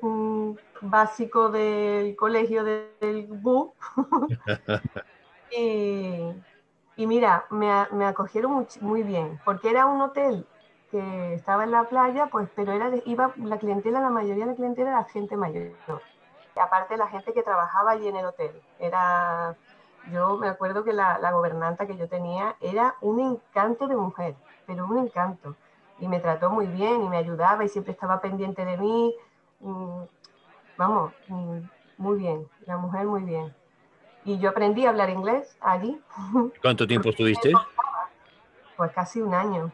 básico 0.81 1.51
del 1.51 2.17
colegio 2.17 2.65
de- 2.65 2.97
del 3.01 3.27
BU. 3.29 3.75
y, 5.51 6.19
y 6.97 7.07
mira, 7.07 7.47
me, 7.51 7.69
me 7.93 8.05
acogieron 8.07 8.53
much- 8.53 8.81
muy 8.81 9.03
bien, 9.03 9.41
porque 9.45 9.71
era 9.71 9.87
un 9.87 10.01
hotel 10.01 10.49
que 10.91 11.35
estaba 11.35 11.65
en 11.65 11.73
la 11.73 11.89
playa, 11.89 12.29
pues, 12.31 12.49
pero 12.55 12.73
era 12.73 12.91
iba 13.05 13.35
la 13.37 13.59
clientela, 13.59 14.01
la 14.01 14.11
mayoría 14.11 14.45
de 14.45 14.51
la 14.53 14.57
clientela 14.57 14.91
era 14.91 15.05
gente 15.05 15.37
mayor. 15.37 16.07
Y 16.55 16.61
aparte 16.61 16.97
la 16.97 17.09
gente 17.09 17.33
que 17.35 17.43
trabajaba 17.43 17.93
allí 17.93 18.09
en 18.09 18.17
el 18.17 18.27
hotel. 18.27 18.63
Era, 18.79 19.59
yo 20.03 20.39
me 20.39 20.49
acuerdo 20.49 20.85
que 20.85 20.93
la, 20.93 21.19
la 21.19 21.33
gobernanta 21.33 21.87
que 21.87 21.97
yo 21.97 22.09
tenía 22.09 22.57
era 22.61 22.97
un 23.01 23.21
encanto 23.21 23.89
de 23.89 23.97
mujer, 23.97 24.37
pero 24.65 24.87
un 24.87 24.99
encanto. 24.99 25.59
Y 25.99 26.09
me 26.09 26.21
trató 26.21 26.51
muy 26.51 26.67
bien 26.67 27.03
y 27.03 27.09
me 27.09 27.17
ayudaba 27.17 27.65
y 27.65 27.69
siempre 27.69 27.93
estaba 27.93 28.21
pendiente 28.21 28.65
de 28.65 28.77
mí. 28.77 29.15
Vamos, 30.77 31.13
muy 31.97 32.19
bien, 32.19 32.47
la 32.67 32.77
mujer 32.77 33.07
muy 33.07 33.23
bien. 33.23 33.55
y 34.25 34.39
yo 34.39 34.51
aprendí 34.51 34.85
a 34.85 34.91
hablar 34.91 35.09
inglés 35.09 35.57
allí, 35.61 36.01
¿Cuánto 36.63 36.87
tiempo 36.87 37.11
estuviste? 37.11 37.53
pues 38.77 38.93
casi 38.93 39.23
un 39.23 39.33
año, 39.33 39.73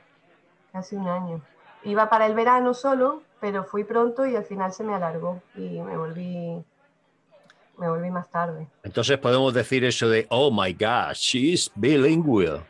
casi 0.72 0.94
un 0.94 1.08
año. 1.08 1.40
Iba 1.82 2.08
para 2.08 2.26
el 2.26 2.34
verano 2.34 2.72
solo, 2.74 3.22
pero 3.40 3.64
fui 3.64 3.82
pronto 3.82 4.24
y 4.26 4.36
al 4.36 4.44
final 4.44 4.72
se 4.72 4.84
me 4.84 4.94
alargó 4.94 5.42
y 5.56 5.80
me 5.80 5.96
volví, 5.96 6.64
me 7.78 7.88
volví 7.88 8.10
más 8.10 8.30
tarde. 8.30 8.68
Entonces 8.84 9.18
podemos 9.18 9.52
decir 9.52 9.84
eso 9.84 10.08
de, 10.08 10.26
oh 10.30 10.52
my 10.52 10.72
God, 10.72 11.14
she's 11.14 11.68
bilingual. 11.74 12.62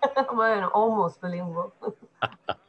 bueno, 0.34 0.70
almost 0.74 1.20
bilingüe. 1.22 1.70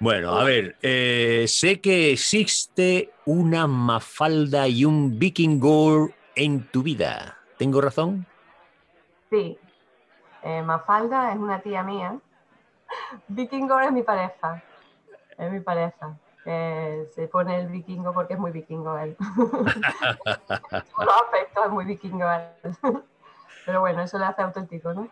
Bueno, 0.00 0.38
a 0.38 0.44
ver, 0.44 0.76
eh, 0.80 1.44
sé 1.48 1.80
que 1.80 2.12
existe 2.12 3.10
una 3.26 3.66
Mafalda 3.66 4.68
y 4.68 4.84
un 4.84 5.18
Vikingur 5.18 6.12
en 6.36 6.68
tu 6.70 6.84
vida. 6.84 7.36
¿Tengo 7.56 7.80
razón? 7.80 8.24
Sí. 9.28 9.58
Eh, 10.44 10.62
Mafalda 10.62 11.32
es 11.32 11.38
una 11.38 11.60
tía 11.60 11.82
mía. 11.82 12.16
Vikingo 13.26 13.80
es 13.80 13.90
mi 13.90 14.04
pareja. 14.04 14.62
Es 15.36 15.50
mi 15.50 15.60
pareja. 15.60 16.16
que 16.44 17.08
se 17.14 17.26
pone 17.26 17.60
el 17.60 17.66
vikingo 17.66 18.14
porque 18.14 18.34
es 18.34 18.38
muy 18.38 18.52
vikingo 18.52 18.96
él. 18.98 19.16
Por 19.36 21.04
los 21.04 21.14
aspectos 21.22 21.66
es 21.66 21.70
muy 21.70 21.84
vikingo 21.84 22.24
él. 22.30 22.72
Pero 23.66 23.80
bueno, 23.80 24.02
eso 24.02 24.18
le 24.18 24.26
hace 24.26 24.42
auténtico, 24.42 24.94
¿no? 24.94 25.08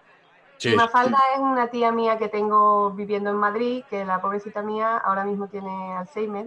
Sí. 0.58 0.74
Mafalda 0.74 1.18
es 1.34 1.40
una 1.40 1.68
tía 1.68 1.92
mía 1.92 2.18
que 2.18 2.28
tengo 2.28 2.90
viviendo 2.90 3.30
en 3.30 3.36
Madrid, 3.36 3.84
que 3.90 4.04
la 4.04 4.20
pobrecita 4.20 4.62
mía 4.62 4.96
ahora 4.96 5.24
mismo 5.24 5.48
tiene 5.48 5.94
Alzheimer. 5.94 6.46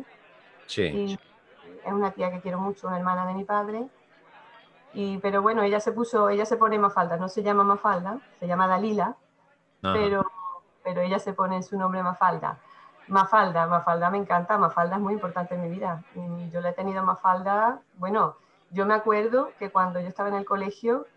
Sí. 0.66 0.84
y 0.84 1.20
es 1.84 1.92
una 1.94 2.12
tía 2.12 2.32
que 2.32 2.42
quiero 2.42 2.60
mucho, 2.60 2.88
una 2.88 2.98
hermana 2.98 3.26
de 3.26 3.34
mi 3.34 3.44
padre. 3.44 3.88
Y, 4.94 5.18
pero 5.20 5.42
bueno, 5.42 5.62
ella 5.62 5.80
se 5.80 5.92
puso, 5.92 6.30
ella 6.30 6.46
se 6.46 6.58
pone 6.58 6.78
Mafalda, 6.80 7.18
no 7.18 7.30
se 7.30 7.44
llama 7.44 7.64
Mafalda, 7.64 8.20
se 8.40 8.48
llama 8.48 8.68
Dalila, 8.68 9.16
Ajá. 9.84 9.94
pero, 9.94 10.26
pero 10.84 11.02
ella 11.02 11.20
se 11.20 11.34
pone 11.34 11.58
en 11.58 11.64
su 11.64 11.78
nombre 11.78 12.02
Mafalda. 12.02 12.58
Mafalda, 13.08 13.66
Mafalda 13.68 14.10
me 14.10 14.18
encanta, 14.18 14.58
Mafalda 14.58 14.96
es 14.96 15.02
muy 15.02 15.14
importante 15.14 15.56
en 15.56 15.62
mi 15.62 15.70
vida. 15.70 16.04
Y 16.16 16.50
Yo 16.52 16.62
le 16.62 16.70
he 16.70 16.74
tenido 16.74 17.04
Mafalda, 17.04 17.82
bueno, 17.98 18.36
yo 18.72 18.86
me 18.86 18.94
acuerdo 18.94 19.52
que 19.58 19.72
cuando 19.72 20.00
yo 20.00 20.08
estaba 20.08 20.30
en 20.30 20.36
el 20.36 20.46
colegio, 20.46 21.08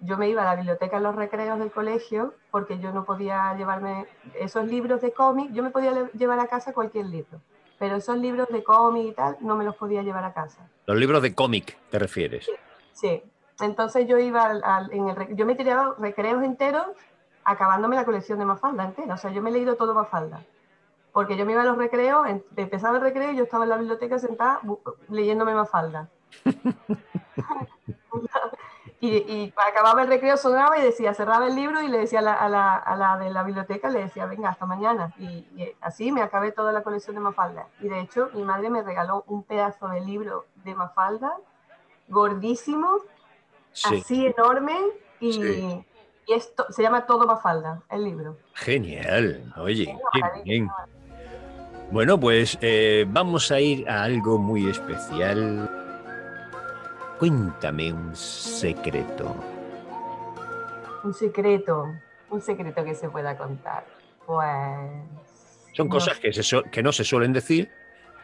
yo 0.00 0.16
me 0.18 0.28
iba 0.28 0.42
a 0.42 0.44
la 0.44 0.54
biblioteca 0.56 0.98
en 0.98 1.02
los 1.04 1.14
recreos 1.16 1.58
del 1.58 1.70
colegio 1.70 2.34
porque 2.50 2.78
yo 2.78 2.92
no 2.92 3.04
podía 3.04 3.54
llevarme 3.56 4.06
esos 4.34 4.66
libros 4.66 5.00
de 5.00 5.12
cómic, 5.12 5.50
yo 5.52 5.62
me 5.62 5.70
podía 5.70 5.90
le- 5.92 6.10
llevar 6.12 6.38
a 6.38 6.46
casa 6.48 6.72
cualquier 6.72 7.06
libro, 7.06 7.40
pero 7.78 7.96
esos 7.96 8.16
libros 8.18 8.48
de 8.48 8.62
cómic 8.62 9.06
y 9.08 9.12
tal 9.12 9.36
no 9.40 9.56
me 9.56 9.64
los 9.64 9.76
podía 9.76 10.02
llevar 10.02 10.24
a 10.24 10.32
casa. 10.32 10.68
Los 10.86 10.96
libros 10.98 11.22
de 11.22 11.34
cómic, 11.34 11.76
¿te 11.90 11.98
refieres? 11.98 12.48
Sí, 12.92 13.22
entonces 13.60 14.06
yo 14.06 14.18
iba 14.18 14.44
al, 14.44 14.62
al- 14.64 14.92
en 14.92 15.08
el, 15.08 15.34
yo 15.36 15.46
me 15.46 15.54
tiraba 15.54 15.94
recreos 15.98 16.42
enteros 16.42 16.86
acabándome 17.44 17.96
la 17.96 18.04
colección 18.04 18.38
de 18.38 18.44
Mafalda 18.44 18.84
entera, 18.84 19.14
o 19.14 19.18
sea, 19.18 19.30
yo 19.30 19.40
me 19.40 19.50
he 19.50 19.52
leído 19.52 19.76
todo 19.76 19.94
Mafalda. 19.94 20.42
Porque 21.12 21.36
yo 21.38 21.46
me 21.46 21.52
iba 21.52 21.62
a 21.62 21.64
los 21.64 21.78
recreos, 21.78 22.26
em- 22.28 22.42
empezaba 22.56 22.96
el 22.96 23.02
recreo 23.02 23.32
y 23.32 23.36
yo 23.36 23.44
estaba 23.44 23.64
en 23.64 23.70
la 23.70 23.78
biblioteca 23.78 24.18
sentada 24.18 24.60
leyéndome 25.08 25.54
Mafalda. 25.54 26.08
y, 29.08 29.32
y 29.32 29.54
acababa 29.56 30.02
el 30.02 30.08
recreo, 30.08 30.36
sonaba 30.36 30.78
y 30.78 30.82
decía, 30.82 31.14
cerraba 31.14 31.46
el 31.46 31.54
libro 31.54 31.80
y 31.82 31.88
le 31.88 31.98
decía 31.98 32.18
a 32.18 32.22
la, 32.22 32.34
a 32.34 32.48
la- 32.48 32.76
a 32.76 32.96
la 32.96 33.16
de 33.18 33.30
la 33.30 33.42
biblioteca, 33.42 33.88
le 33.88 34.00
decía, 34.00 34.26
venga, 34.26 34.48
hasta 34.50 34.66
mañana. 34.66 35.12
Y, 35.18 35.26
y 35.56 35.72
así 35.80 36.12
me 36.12 36.22
acabé 36.22 36.52
toda 36.52 36.72
la 36.72 36.82
colección 36.82 37.14
de 37.14 37.20
Mafalda. 37.20 37.66
Y 37.80 37.88
de 37.88 38.00
hecho, 38.00 38.30
mi 38.34 38.42
madre 38.44 38.70
me 38.70 38.82
regaló 38.82 39.24
un 39.26 39.42
pedazo 39.42 39.88
de 39.88 40.00
libro 40.00 40.46
de 40.64 40.74
Mafalda, 40.74 41.32
gordísimo, 42.08 42.98
Sí. 43.72 43.96
así 44.00 44.26
enorme, 44.26 44.76
y, 45.20 45.32
Sí. 45.32 45.84
y 46.26 46.32
esto 46.32 46.64
se 46.70 46.82
llama 46.82 47.04
Todo 47.06 47.26
Mafalda, 47.26 47.82
el 47.90 48.04
libro. 48.04 48.36
Genial. 48.54 49.52
Oye, 49.58 49.96
qué 50.12 50.20
bien. 50.44 50.68
Bueno, 51.90 52.18
pues 52.18 52.58
eh, 52.62 53.04
vamos 53.08 53.50
a 53.52 53.60
ir 53.60 53.88
a 53.88 54.02
algo 54.04 54.38
muy 54.38 54.68
especial. 54.68 55.70
Cuéntame 57.18 57.92
un 57.92 58.14
secreto. 58.14 59.34
Un 61.02 61.14
secreto, 61.14 61.86
un 62.30 62.40
secreto 62.42 62.84
que 62.84 62.94
se 62.94 63.08
pueda 63.08 63.36
contar. 63.38 63.84
Pues. 64.26 64.90
Son 65.72 65.86
no 65.88 65.92
cosas 65.94 66.18
que, 66.18 66.32
se 66.32 66.42
su- 66.42 66.62
que 66.70 66.82
no 66.82 66.92
se 66.92 67.04
suelen 67.04 67.32
decir, 67.32 67.70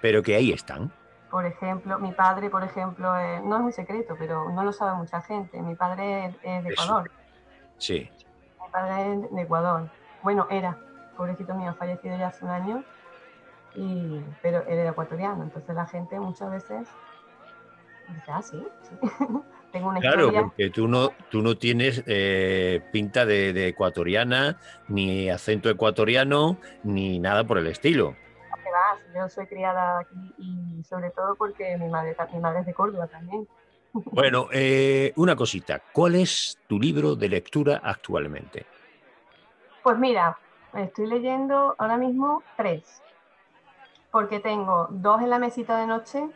pero 0.01 0.23
que 0.23 0.35
ahí 0.35 0.53
están. 0.53 0.93
Por 1.31 1.47
ejemplo, 1.47 1.99
mi 1.99 2.13
padre, 2.13 2.51
por 2.51 2.63
ejemplo, 2.65 3.17
eh, 3.17 3.41
no 3.43 3.57
es 3.57 3.63
un 3.63 3.73
secreto, 3.73 4.15
pero 4.19 4.51
no 4.51 4.65
lo 4.65 4.73
sabe 4.73 4.95
mucha 4.97 5.23
gente. 5.23 5.63
Mi 5.63 5.75
padre 5.75 6.27
es, 6.27 6.35
es 6.43 6.65
de 6.65 6.71
Eso. 6.71 6.83
Ecuador. 6.83 7.11
Sí. 7.79 8.11
Mi 8.63 8.69
padre 8.71 9.15
es 9.15 9.31
de 9.33 9.43
Ecuador. 9.43 9.89
Bueno, 10.23 10.47
era. 10.51 10.77
Pobrecito 11.17 11.55
mío, 11.55 11.75
fallecido 11.79 12.17
ya 12.19 12.29
hace 12.29 12.45
un 12.45 12.51
año. 12.51 12.85
Y, 13.75 14.21
pero 14.43 14.63
él 14.67 14.79
era 14.79 14.91
ecuatoriano. 14.91 15.43
Entonces 15.45 15.75
la 15.75 15.87
gente 15.87 16.19
muchas 16.21 16.51
veces 16.51 16.89
ah, 18.29 18.43
sí, 18.43 18.59
sí. 18.83 18.95
Tengo 19.73 19.89
una 19.89 20.01
Claro, 20.01 20.27
historia. 20.27 20.43
porque 20.43 20.71
tú 20.71 20.89
no, 20.89 21.11
tú 21.31 21.43
no 21.43 21.57
tienes 21.57 22.03
eh, 22.07 22.81
pinta 22.91 23.25
de, 23.25 23.53
de 23.53 23.69
ecuatoriana, 23.69 24.59
ni 24.89 25.31
acento 25.31 25.71
ecuatoriano, 25.71 26.59
ni 26.83 27.19
nada 27.21 27.45
por 27.47 27.59
el 27.59 27.69
estilo. 27.69 28.17
va, 28.73 28.99
yo 29.15 29.29
soy 29.29 29.47
criada 29.47 30.01
aquí 30.01 30.35
y 30.39 30.83
sobre 30.85 31.11
todo 31.11 31.37
porque 31.37 31.77
mi 31.79 31.89
madre, 31.89 32.17
mi 32.33 32.41
madre 32.41 32.61
es 32.61 32.67
de 32.67 32.75
Córdoba 32.75 33.07
también. 33.09 33.47
Bueno, 34.11 34.49
eh, 34.53 35.13
una 35.17 35.35
cosita. 35.37 35.83
¿Cuál 35.93 36.15
es 36.17 36.61
tu 36.69 36.79
libro 36.79 37.17
de 37.17 37.29
lectura 37.29 37.81
actualmente? 37.83 38.67
Pues 39.83 39.99
mira, 39.99 40.39
estoy 40.73 41.07
leyendo 41.07 41.77
ahora 41.79 41.97
mismo 41.97 42.43
tres, 42.57 43.05
porque 44.11 44.41
tengo 44.41 44.87
dos 44.91 45.21
en 45.23 45.31
la 45.31 45.39
mesita 45.41 45.77
de 45.79 45.87
noche 45.87 46.29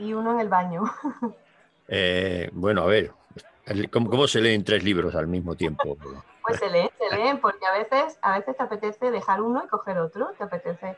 y 0.00 0.12
uno 0.14 0.32
en 0.32 0.40
el 0.40 0.48
baño. 0.48 0.82
Eh, 1.92 2.48
bueno, 2.52 2.82
a 2.82 2.86
ver, 2.86 3.10
¿cómo, 3.90 4.08
cómo 4.10 4.28
se 4.28 4.40
leen 4.40 4.62
tres 4.62 4.84
libros 4.84 5.12
al 5.16 5.26
mismo 5.26 5.56
tiempo? 5.56 5.96
Pues 6.40 6.60
se 6.60 6.70
leen, 6.70 6.88
se 6.96 7.16
leen, 7.16 7.40
porque 7.40 7.66
a 7.66 7.72
veces, 7.72 8.16
a 8.22 8.38
veces 8.38 8.56
te 8.56 8.62
apetece 8.62 9.10
dejar 9.10 9.42
uno 9.42 9.64
y 9.64 9.68
coger 9.68 9.98
otro, 9.98 10.30
te 10.38 10.44
apetece. 10.44 10.96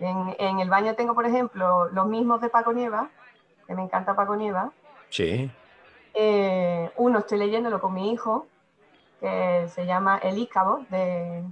En, 0.00 0.34
en 0.38 0.60
el 0.60 0.70
baño 0.70 0.94
tengo, 0.94 1.14
por 1.14 1.26
ejemplo, 1.26 1.90
los 1.90 2.06
mismos 2.06 2.40
de 2.40 2.48
Paco 2.48 2.72
Nieva, 2.72 3.10
que 3.66 3.74
me 3.74 3.82
encanta 3.82 4.16
Paco 4.16 4.34
Nieva. 4.34 4.72
Sí, 5.10 5.50
Eh, 6.14 6.90
uno 6.96 7.18
estoy 7.18 7.36
leyéndolo 7.36 7.78
con 7.78 7.92
mi 7.92 8.10
hijo, 8.10 8.46
que 9.20 9.66
se 9.68 9.84
llama 9.84 10.16
El 10.22 10.38
Ícabo, 10.38 10.86
de, 10.88 11.44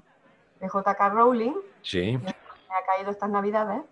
de 0.60 0.68
J.K. 0.68 1.08
Rowling. 1.10 1.52
sí. 1.82 2.16
me 2.16 2.30
ha 2.30 2.86
caído 2.86 3.10
estas 3.10 3.28
navidades. 3.28 3.82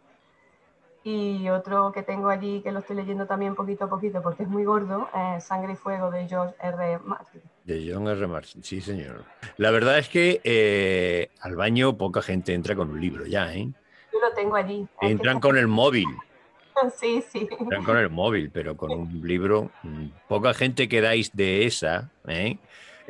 Y 1.02 1.48
otro 1.48 1.92
que 1.92 2.02
tengo 2.02 2.28
allí, 2.28 2.60
que 2.60 2.72
lo 2.72 2.80
estoy 2.80 2.96
leyendo 2.96 3.26
también 3.26 3.54
poquito 3.54 3.84
a 3.84 3.88
poquito 3.88 4.20
porque 4.22 4.42
es 4.42 4.48
muy 4.48 4.64
gordo, 4.64 5.08
Sangre 5.40 5.72
y 5.72 5.76
Fuego 5.76 6.10
de 6.10 6.28
George 6.28 6.54
R. 6.62 6.98
Martin. 7.04 7.40
De 7.64 7.90
John 7.90 8.06
R. 8.06 8.26
Martin, 8.26 8.62
sí, 8.62 8.80
señor. 8.82 9.24
La 9.56 9.70
verdad 9.70 9.98
es 9.98 10.08
que 10.10 10.40
eh, 10.44 11.30
al 11.40 11.56
baño 11.56 11.96
poca 11.96 12.20
gente 12.20 12.52
entra 12.52 12.74
con 12.76 12.90
un 12.90 13.00
libro 13.00 13.24
ya, 13.26 13.54
¿eh? 13.54 13.68
Yo 14.12 14.20
lo 14.20 14.34
tengo 14.34 14.56
allí. 14.56 14.86
Que- 15.00 15.08
Entran 15.08 15.40
con 15.40 15.56
el 15.56 15.68
móvil, 15.68 16.08
Sí, 16.96 17.22
sí. 17.22 17.48
entran 17.50 17.82
con 17.84 17.96
el 17.96 18.10
móvil, 18.10 18.50
pero 18.50 18.76
con 18.76 18.90
un 18.90 19.20
libro, 19.26 19.70
mm, 19.82 20.06
poca 20.28 20.52
gente 20.52 20.88
quedáis 20.88 21.34
de 21.34 21.64
esa, 21.66 22.10
¿eh? 22.26 22.58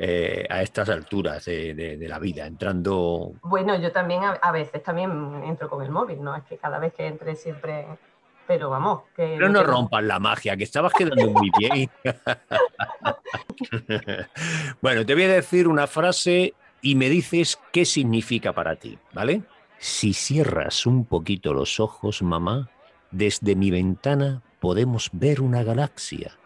Eh, 0.03 0.47
a 0.49 0.63
estas 0.63 0.89
alturas 0.89 1.45
de, 1.45 1.75
de- 1.75 1.95
de 1.95 2.07
la 2.07 2.17
vida, 2.17 2.47
entrando... 2.47 3.33
Bueno, 3.43 3.79
yo 3.79 3.91
también 3.91 4.23
a, 4.23 4.31
a 4.31 4.51
veces 4.51 4.81
también 4.81 5.43
entro 5.45 5.69
con 5.69 5.83
el 5.83 5.91
móvil, 5.91 6.23
no 6.23 6.35
es 6.35 6.41
que 6.45 6.57
cada 6.57 6.79
vez 6.79 6.91
que 6.95 7.05
entre 7.05 7.35
siempre... 7.35 7.85
Pero 8.47 8.71
vamos, 8.71 9.01
que... 9.15 9.35
Pero 9.37 9.49
no 9.49 9.61
rompas 9.61 10.03
la 10.03 10.17
magia, 10.17 10.57
que 10.57 10.63
estabas 10.63 10.91
quedando 10.93 11.29
muy 11.29 11.51
bien. 11.55 11.87
bueno, 14.81 15.05
te 15.05 15.13
voy 15.13 15.23
a 15.23 15.33
decir 15.33 15.67
una 15.67 15.85
frase 15.85 16.55
y 16.81 16.95
me 16.95 17.07
dices 17.09 17.59
qué 17.71 17.85
significa 17.85 18.53
para 18.53 18.75
ti, 18.77 18.97
¿vale? 19.13 19.43
Si 19.77 20.13
cierras 20.13 20.87
un 20.87 21.05
poquito 21.05 21.53
los 21.53 21.79
ojos, 21.79 22.23
mamá, 22.23 22.69
desde 23.11 23.55
mi 23.55 23.69
ventana 23.69 24.41
podemos 24.59 25.09
ver 25.13 25.41
una 25.41 25.61
galaxia. 25.63 26.37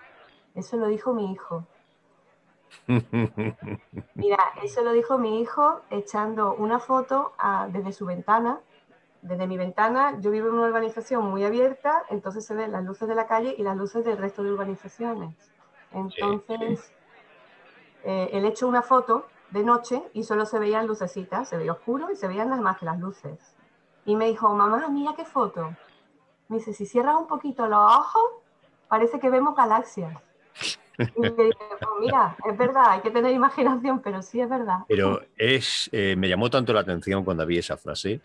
Eso 0.56 0.76
lo 0.78 0.88
dijo 0.88 1.14
mi 1.14 1.32
hijo. 1.32 1.66
Mira, 4.15 4.38
eso 4.63 4.82
lo 4.82 4.91
dijo 4.94 5.17
mi 5.17 5.41
hijo 5.41 5.82
echando 5.89 6.53
una 6.55 6.79
foto 6.79 7.34
a- 7.38 7.67
desde 7.67 7.91
su 7.94 8.05
ventana. 8.05 8.60
Desde 9.22 9.48
mi 9.48 9.58
ventana, 9.58 10.20
yo 10.22 10.32
vivo 10.32 10.48
en 10.50 10.53
una 10.55 10.67
urbanización 10.67 11.25
muy 11.25 11.44
abierta, 11.44 12.03
entonces 12.10 12.46
se 12.46 12.53
ven 12.53 12.72
las 12.72 12.84
luces 12.84 13.08
de 13.08 13.15
la 13.15 13.25
calle 13.27 13.55
y 13.58 13.63
las 13.63 13.75
luces 13.75 14.05
del 14.05 14.17
resto 14.17 14.44
de 14.44 14.51
urbanizaciones. 14.51 15.36
Entonces, 15.91 16.91
eh, 18.03 18.29
él 18.34 18.46
echó 18.46 18.67
una 18.67 18.82
foto 18.84 19.25
de 19.51 19.63
noche 19.63 20.03
y 20.13 20.24
solo 20.24 20.46
se 20.46 20.60
veían 20.60 20.86
lucecitas, 20.88 21.50
se 21.50 21.58
veía 21.58 21.72
oscuro 21.72 22.12
y 22.12 22.15
se 22.15 22.27
veían 22.27 22.50
nada 22.50 22.62
más 22.62 22.77
que 22.77 22.86
las 22.86 23.00
luces. 23.00 23.39
Y 24.05 24.15
me 24.15 24.25
dijo, 24.27 24.53
mamá, 24.53 24.88
mira 24.89 25.13
qué 25.15 25.25
foto. 25.25 25.74
Me 26.48 26.58
dice, 26.58 26.74
si 26.74 26.86
cierras 26.86 27.15
un 27.15 27.27
poquito 27.27 27.65
los 27.67 27.79
ojos, 27.98 28.24
parece 28.88 29.20
que 29.20 29.29
vemos 29.32 29.55
galaxias. 29.55 30.13
Y 30.98 31.22
le 31.22 31.32
pues 31.32 31.50
mira, 32.00 32.36
es 32.50 32.58
verdad, 32.58 32.92
hay 32.92 33.02
que 33.02 33.12
tener 33.12 33.34
imaginación, 33.34 34.02
pero 34.02 34.22
sí 34.22 34.40
es 34.42 34.50
verdad. 34.50 34.80
Pero 34.88 35.22
es, 35.38 35.90
eh, 35.92 36.16
me 36.18 36.30
llamó 36.30 36.50
tanto 36.50 36.74
la 36.74 36.82
atención 36.82 37.24
cuando 37.24 37.46
vi 37.46 37.58
esa 37.58 37.78
frase 37.78 38.22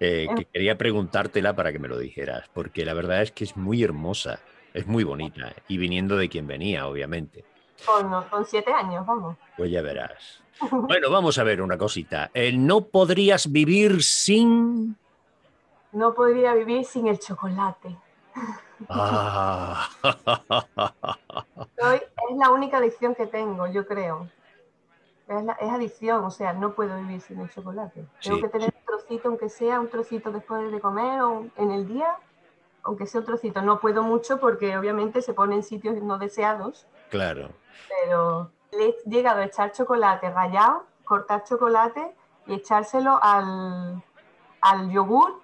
eh, 0.00 0.26
que 0.36 0.44
quería 0.46 0.76
preguntártela 0.76 1.54
para 1.54 1.72
que 1.72 1.78
me 1.78 1.88
lo 1.88 1.98
dijeras, 1.98 2.48
porque 2.52 2.84
la 2.84 2.94
verdad 2.94 3.22
es 3.22 3.32
que 3.32 3.44
es 3.44 3.56
muy 3.56 3.82
hermosa, 3.82 4.40
es 4.74 4.86
muy 4.86 5.04
bonita, 5.04 5.54
y 5.68 5.78
viniendo 5.78 6.16
de 6.16 6.28
quien 6.28 6.46
venía, 6.46 6.86
obviamente. 6.86 7.44
Con, 7.84 8.24
con 8.24 8.44
siete 8.44 8.72
años, 8.72 9.06
vamos. 9.06 9.36
Pues 9.56 9.70
ya 9.70 9.82
verás. 9.82 10.42
Bueno, 10.70 11.10
vamos 11.10 11.36
a 11.36 11.44
ver 11.44 11.60
una 11.60 11.76
cosita. 11.76 12.30
Eh, 12.32 12.50
¿No 12.50 12.86
podrías 12.86 13.52
vivir 13.52 14.02
sin...? 14.02 14.96
No 15.92 16.14
podría 16.14 16.54
vivir 16.54 16.84
sin 16.84 17.08
el 17.08 17.18
chocolate. 17.18 17.94
Ah. 18.88 19.88
Soy- 21.78 22.02
es 22.30 22.36
la 22.36 22.50
única 22.50 22.78
adicción 22.78 23.14
que 23.14 23.26
tengo, 23.26 23.66
yo 23.66 23.86
creo. 23.86 24.28
Es, 25.28 25.44
la- 25.44 25.54
es 25.54 25.70
adicción, 25.70 26.24
o 26.24 26.30
sea, 26.30 26.52
no 26.52 26.72
puedo 26.74 26.96
vivir 26.98 27.20
sin 27.20 27.40
el 27.40 27.50
chocolate. 27.50 28.04
Tengo 28.22 28.36
Sí. 28.36 28.42
que 28.42 28.48
tener 28.48 28.74
un 28.76 28.84
trocito, 28.84 29.28
aunque 29.28 29.48
sea 29.48 29.80
un 29.80 29.88
trocito 29.88 30.30
después 30.30 30.70
de 30.70 30.80
comer 30.80 31.20
o 31.22 31.46
en 31.56 31.70
el 31.70 31.86
día, 31.88 32.16
aunque 32.84 33.06
sea 33.06 33.20
un 33.20 33.26
trocito. 33.26 33.60
No 33.62 33.80
puedo 33.80 34.02
mucho 34.02 34.38
porque 34.38 34.76
obviamente 34.76 35.22
se 35.22 35.34
pone 35.34 35.56
en 35.56 35.62
sitios 35.64 36.00
no 36.02 36.18
deseados, 36.18 36.86
Claro. 37.10 37.50
pero 38.04 38.50
le 38.72 38.88
he 38.90 38.96
llegado 39.06 39.40
a 39.40 39.44
echar 39.44 39.72
chocolate 39.72 40.30
rallado, 40.30 40.84
cortar 41.04 41.42
chocolate 41.44 42.14
y 42.46 42.54
echárselo 42.54 43.18
al, 43.22 44.02
al 44.60 44.90
yogur 44.90 45.40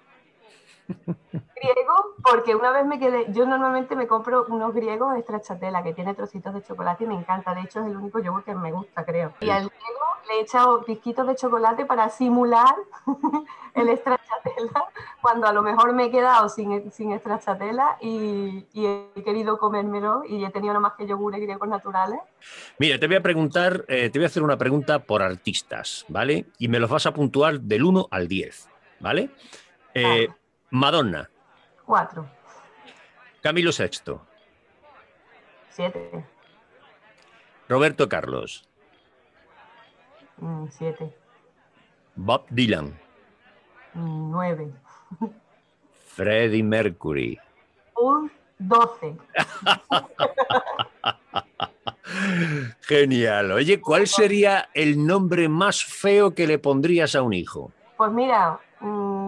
griego, 1.63 2.15
porque 2.23 2.55
una 2.55 2.71
vez 2.71 2.85
me 2.85 2.99
quedé, 2.99 3.25
yo 3.29 3.45
normalmente 3.45 3.95
me 3.95 4.07
compro 4.07 4.45
unos 4.49 4.73
griegos 4.73 5.15
extra 5.17 5.41
chatela 5.41 5.83
que 5.83 5.93
tiene 5.93 6.13
trocitos 6.13 6.53
de 6.53 6.63
chocolate 6.63 7.05
y 7.05 7.07
me 7.07 7.15
encanta, 7.15 7.55
de 7.55 7.61
hecho 7.61 7.81
es 7.81 7.87
el 7.87 7.97
único 7.97 8.19
yogur 8.19 8.43
que 8.43 8.53
me 8.53 8.71
gusta, 8.71 9.05
creo. 9.05 9.33
Y 9.39 9.49
al 9.49 9.69
griego 9.69 10.03
le 10.27 10.35
he 10.35 10.41
echado 10.41 10.83
pizquitos 10.83 11.27
de 11.27 11.35
chocolate 11.35 11.85
para 11.85 12.09
simular 12.09 12.75
el 13.75 13.89
extra 13.89 14.17
chatela, 14.17 14.89
cuando 15.21 15.47
a 15.47 15.53
lo 15.53 15.61
mejor 15.61 15.93
me 15.93 16.05
he 16.05 16.11
quedado 16.11 16.49
sin, 16.49 16.91
sin 16.91 17.13
extra 17.13 17.39
chatela 17.39 17.97
y, 18.01 18.65
y 18.73 18.85
he 18.85 19.23
querido 19.23 19.57
comérmelo 19.57 20.23
y 20.25 20.43
he 20.43 20.49
tenido 20.49 20.73
nada 20.73 20.81
más 20.81 20.93
que 20.93 21.07
yogures 21.07 21.41
griegos 21.41 21.67
naturales. 21.67 22.19
Mira, 22.77 22.99
te 22.99 23.07
voy 23.07 23.15
a 23.15 23.21
preguntar, 23.21 23.85
eh, 23.87 24.09
te 24.09 24.19
voy 24.19 24.25
a 24.25 24.27
hacer 24.27 24.43
una 24.43 24.57
pregunta 24.57 24.99
por 24.99 25.21
artistas, 25.21 26.05
¿vale? 26.09 26.47
Y 26.57 26.67
me 26.67 26.79
los 26.79 26.89
vas 26.89 27.05
a 27.05 27.13
puntuar 27.13 27.61
del 27.61 27.83
1 27.83 28.07
al 28.11 28.27
10, 28.27 28.69
¿vale? 28.99 29.29
Eh, 29.93 30.27
Vale. 30.27 30.42
Madonna, 30.73 31.29
Cuatro, 31.85 32.25
Camilo 33.43 33.69
VI, 33.69 34.17
siete, 35.69 36.25
Roberto 37.69 38.09
Carlos, 38.09 38.67
mm, 40.37 40.65
siete, 40.71 41.15
Bob 42.15 42.47
Dylan, 42.49 42.99
mm, 43.93 44.31
nueve, 44.31 44.73
Freddie 46.07 46.63
Mercury. 46.63 47.39
un 47.95 48.31
doce. 48.57 49.15
Genial. 52.81 53.51
Oye, 53.51 53.79
¿cuál 53.79 54.07
sería 54.07 54.69
el 54.73 55.05
nombre 55.05 55.49
más 55.49 55.83
feo 55.83 56.33
que 56.33 56.47
le 56.47 56.57
pondrías 56.57 57.13
a 57.13 57.21
un 57.21 57.33
hijo? 57.33 57.71
Pues 57.95 58.11
mira, 58.11 58.59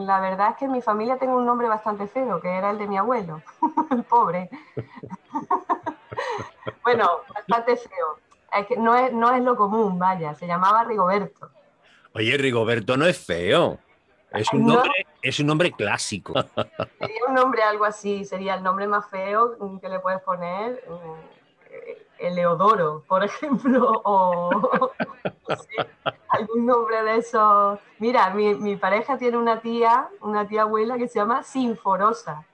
la 0.06 0.20
verdad 0.20 0.52
es 0.52 0.58
que 0.58 0.66
en 0.66 0.72
mi 0.72 0.82
familia 0.82 1.18
tengo 1.18 1.38
un 1.38 1.46
nombre 1.46 1.68
bastante 1.68 2.08
feo, 2.08 2.40
que 2.40 2.50
era 2.50 2.70
el 2.72 2.78
de 2.78 2.88
mi 2.88 2.98
abuelo, 2.98 3.42
el 3.92 4.04
pobre. 4.04 4.50
bueno, 6.84 7.10
bastante 7.34 7.76
feo. 7.78 8.20
Es 8.54 8.68
que 8.68 8.78
no 8.78 8.96
es, 8.96 9.12
no 9.12 9.32
es 9.34 9.44
lo 9.44 9.56
común, 9.56 10.00
vaya, 10.00 10.34
se 10.36 10.48
llamaba 10.48 10.84
Rigoberto. 10.84 11.50
Oye, 12.14 12.38
Rigoberto 12.38 12.96
no 12.96 13.06
es 13.06 13.18
feo. 13.18 13.80
Es 14.32 14.52
un 14.54 14.66
No. 14.66 14.76
nombre, 14.76 14.92
es 15.22 15.40
un 15.40 15.48
nombre 15.48 15.72
clásico. 15.72 16.34
Sería 17.00 17.22
un 17.28 17.34
nombre 17.36 17.64
algo 17.64 17.86
así, 17.86 18.24
sería 18.26 18.56
el 18.56 18.64
nombre 18.64 18.88
más 18.88 19.10
feo 19.10 19.58
que 19.82 19.90
le 19.90 20.00
puedes 20.00 20.22
poner, 20.22 20.84
eh, 20.88 21.35
Eleodoro, 22.20 23.04
por 23.08 23.24
ejemplo, 23.24 24.02
o 24.04 24.50
no 25.48 25.56
sé, 25.56 25.88
algún 26.30 26.66
nombre 26.66 27.04
de 27.04 27.18
esos. 27.18 27.80
Mira, 28.00 28.30
mi, 28.32 28.56
mi 28.56 28.76
pareja 28.76 29.18
tiene 29.18 29.38
una 29.38 29.60
tía, 29.62 30.10
una 30.22 30.48
tía 30.48 30.64
abuela 30.64 30.98
que 30.98 31.08
se 31.08 31.20
llama 31.20 31.44
Sinforosa. 31.44 32.46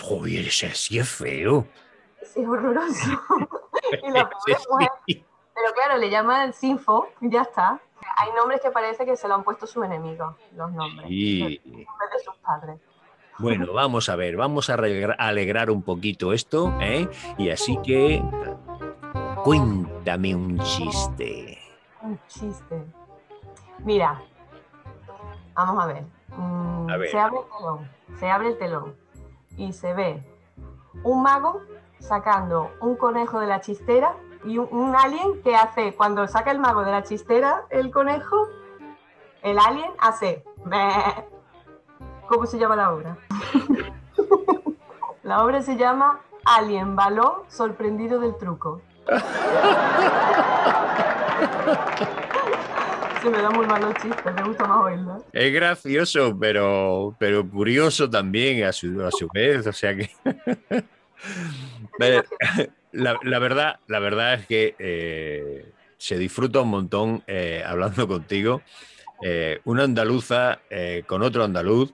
Joder, 0.00 0.46
ese 0.46 0.72
sí 0.74 0.98
es 0.98 1.08
feo. 1.08 1.66
Es 2.22 2.36
horroroso. 2.36 3.10
y 4.02 4.10
la 4.10 4.28
pobre 4.30 4.56
mujer, 4.70 4.90
pero 5.06 5.72
claro, 5.74 5.98
le 5.98 6.10
llaman 6.10 6.52
Sinfo 6.52 7.08
y 7.20 7.30
ya 7.30 7.42
está. 7.42 7.80
Hay 8.16 8.30
nombres 8.36 8.60
que 8.60 8.70
parece 8.70 9.04
que 9.04 9.16
se 9.16 9.26
lo 9.28 9.34
han 9.34 9.42
puesto 9.44 9.66
sus 9.66 9.84
enemigos, 9.84 10.34
los 10.56 10.70
nombres, 10.72 11.06
Sí. 11.08 11.60
los 11.64 11.74
nombres 11.86 12.10
de 12.12 12.18
sus 12.24 12.36
padres. 12.36 12.80
Bueno, 13.38 13.72
vamos 13.72 14.08
a 14.10 14.16
ver, 14.16 14.36
vamos 14.36 14.68
a 14.68 14.74
alegrar 14.74 15.70
un 15.70 15.82
poquito 15.82 16.34
esto, 16.34 16.74
¿eh? 16.80 17.08
Y 17.38 17.48
así 17.48 17.78
que 17.82 18.22
cuéntame 19.44 20.34
un 20.34 20.58
chiste. 20.60 21.58
Un 22.02 22.18
chiste. 22.28 22.84
Mira, 23.80 24.20
vamos 25.54 25.82
a 25.84 25.86
ver. 25.86 26.04
Mm, 26.36 26.90
A 26.90 26.96
ver. 26.96 27.08
Se 27.10 27.18
abre 27.18 27.38
el 27.38 27.44
telón, 27.58 27.90
se 28.18 28.30
abre 28.30 28.48
el 28.48 28.58
telón 28.58 28.94
y 29.56 29.72
se 29.72 29.94
ve 29.94 30.22
un 31.02 31.22
mago 31.22 31.60
sacando 31.98 32.70
un 32.80 32.96
conejo 32.96 33.40
de 33.40 33.46
la 33.46 33.60
chistera 33.60 34.14
y 34.44 34.58
un, 34.58 34.68
un 34.70 34.94
alien 34.96 35.42
que 35.42 35.54
hace, 35.56 35.94
cuando 35.94 36.26
saca 36.28 36.50
el 36.50 36.58
mago 36.58 36.82
de 36.82 36.90
la 36.92 37.02
chistera, 37.02 37.64
el 37.70 37.90
conejo, 37.90 38.36
el 39.42 39.58
alien 39.58 39.90
hace... 39.98 40.44
"Meh". 40.64 41.26
¿Cómo 42.28 42.46
se 42.46 42.58
llama 42.58 42.76
la 42.76 42.92
obra? 42.92 43.16
la 45.24 45.44
obra 45.44 45.62
se 45.62 45.76
llama 45.76 46.20
Alien 46.44 46.94
Balón 46.94 47.32
sorprendido 47.48 48.20
del 48.20 48.36
truco. 48.36 48.80
Se 53.22 53.28
me 53.28 53.42
da 53.42 53.50
muy 53.50 53.66
mal 53.66 53.82
los 53.82 53.94
chistes, 53.96 54.34
me 54.34 54.42
gusta 54.44 54.66
más 54.66 54.84
oírlo. 54.86 55.24
Es 55.32 55.52
gracioso, 55.52 56.36
pero, 56.38 57.14
pero 57.18 57.46
curioso 57.48 58.08
también 58.08 58.64
a 58.64 58.72
su, 58.72 59.04
a 59.04 59.10
su 59.10 59.28
vez. 59.32 59.66
O 59.66 59.72
sea 59.72 59.94
que. 59.94 60.10
La, 62.92 63.16
la 63.22 63.38
verdad, 63.38 63.78
la 63.86 63.98
verdad 64.00 64.34
es 64.34 64.46
que 64.46 64.74
eh, 64.78 65.70
se 65.96 66.18
disfruta 66.18 66.60
un 66.62 66.70
montón 66.70 67.22
eh, 67.28 67.62
hablando 67.64 68.08
contigo. 68.08 68.62
Eh, 69.22 69.60
una 69.64 69.84
andaluza 69.84 70.60
eh, 70.70 71.04
con 71.06 71.22
otro 71.22 71.44
andaluz. 71.44 71.92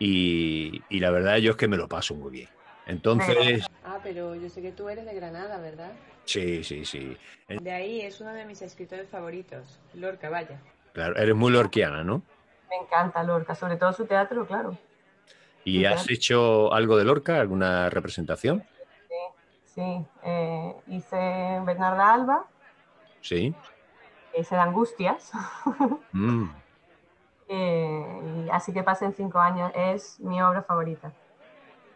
Y, 0.00 0.82
y 0.88 0.98
la 0.98 1.10
verdad 1.10 1.36
yo 1.36 1.52
es 1.52 1.56
que 1.56 1.68
me 1.68 1.76
lo 1.76 1.86
paso 1.86 2.14
muy 2.14 2.30
bien. 2.32 2.48
Entonces, 2.86 3.64
Ah, 3.84 3.98
pero 4.02 4.34
yo 4.34 4.48
sé 4.48 4.62
que 4.62 4.72
tú 4.72 4.88
eres 4.88 5.04
de 5.04 5.14
Granada, 5.14 5.58
¿verdad? 5.58 5.92
Sí, 6.24 6.62
sí, 6.64 6.84
sí. 6.84 7.16
De 7.48 7.70
ahí 7.72 8.00
es 8.00 8.20
uno 8.20 8.32
de 8.32 8.44
mis 8.44 8.62
escritores 8.62 9.08
favoritos, 9.08 9.78
Lorca, 9.94 10.30
vaya. 10.30 10.60
Claro, 10.92 11.16
eres 11.16 11.34
muy 11.34 11.52
lorquiana, 11.52 12.04
¿no? 12.04 12.22
Me 12.68 12.76
encanta 12.76 13.22
Lorca, 13.22 13.54
sobre 13.54 13.76
todo 13.76 13.92
su 13.92 14.06
teatro, 14.06 14.46
claro. 14.46 14.76
¿Y 15.64 15.78
Sí, 15.78 15.84
has 15.86 16.10
hecho 16.10 16.72
algo 16.72 16.96
de 16.96 17.04
Lorca? 17.04 17.40
¿Alguna 17.40 17.88
representación? 17.90 18.64
Sí, 19.64 20.04
eh, 20.24 20.74
hice 20.88 21.16
Bernarda 21.64 22.12
Alba, 22.12 22.46
Sí. 23.22 23.54
hice 24.34 24.54
de 24.54 24.60
Angustias, 24.60 25.32
Mm. 26.12 26.50
eh, 27.48 28.44
y 28.46 28.50
así 28.50 28.72
que 28.74 28.82
pasen 28.82 29.14
cinco 29.14 29.38
años, 29.38 29.72
es 29.74 30.20
mi 30.20 30.42
obra 30.42 30.62
favorita. 30.62 31.12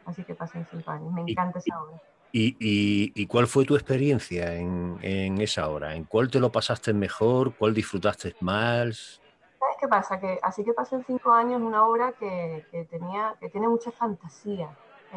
Así 0.06 0.24
que 0.24 0.34
pasen 0.34 0.64
cinco 0.70 0.90
años, 0.90 1.12
me 1.12 1.22
Y- 1.26 1.32
encanta 1.32 1.58
esa 1.58 1.82
obra. 1.82 2.00
¿Y, 2.38 3.26
cuál 3.28 3.46
fue 3.46 3.64
tu 3.64 3.74
experiencia 3.74 4.54
en, 4.54 5.40
esa 5.40 5.68
hora? 5.70 5.94
¿En 5.94 6.04
cuál 6.04 6.30
te 6.30 6.38
lo 6.38 6.52
pasaste 6.52 6.92
mejor? 6.92 7.56
¿Cuál 7.56 7.72
disfrutaste 7.72 8.36
más? 8.40 9.22
¿Sabes 9.58 9.76
qué 9.80 9.88
pasa? 9.88 10.20
Que 10.20 10.38
así 10.42 10.62
que 10.62 10.74
pasen 10.74 11.02
cinco 11.06 11.32
años 11.32 11.62
una 11.62 11.86
obra 11.86 12.12
que, 12.12 12.86
tenía, 12.90 13.34
que 13.40 13.48
tiene 13.48 13.68
mucha 13.68 13.90
fantasía. 13.90 14.68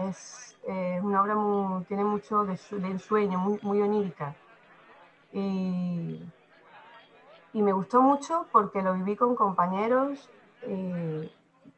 Es 0.07 0.55
una 1.01 1.21
obra 1.21 1.35
muy, 1.35 1.83
tiene 1.85 2.05
mucho 2.05 2.45
de, 2.45 2.55
su- 2.55 2.79
de 2.79 2.87
ensueño, 2.87 3.37
muy, 3.61 3.81
onírica. 3.81 4.33
Y, 5.33 6.21
me 7.53 7.73
gustó 7.73 8.01
mucho 8.01 8.47
porque 8.53 8.81
lo 8.81 8.93
viví 8.93 9.17
con 9.17 9.35
compañeros, 9.35 10.29
y 10.65 11.29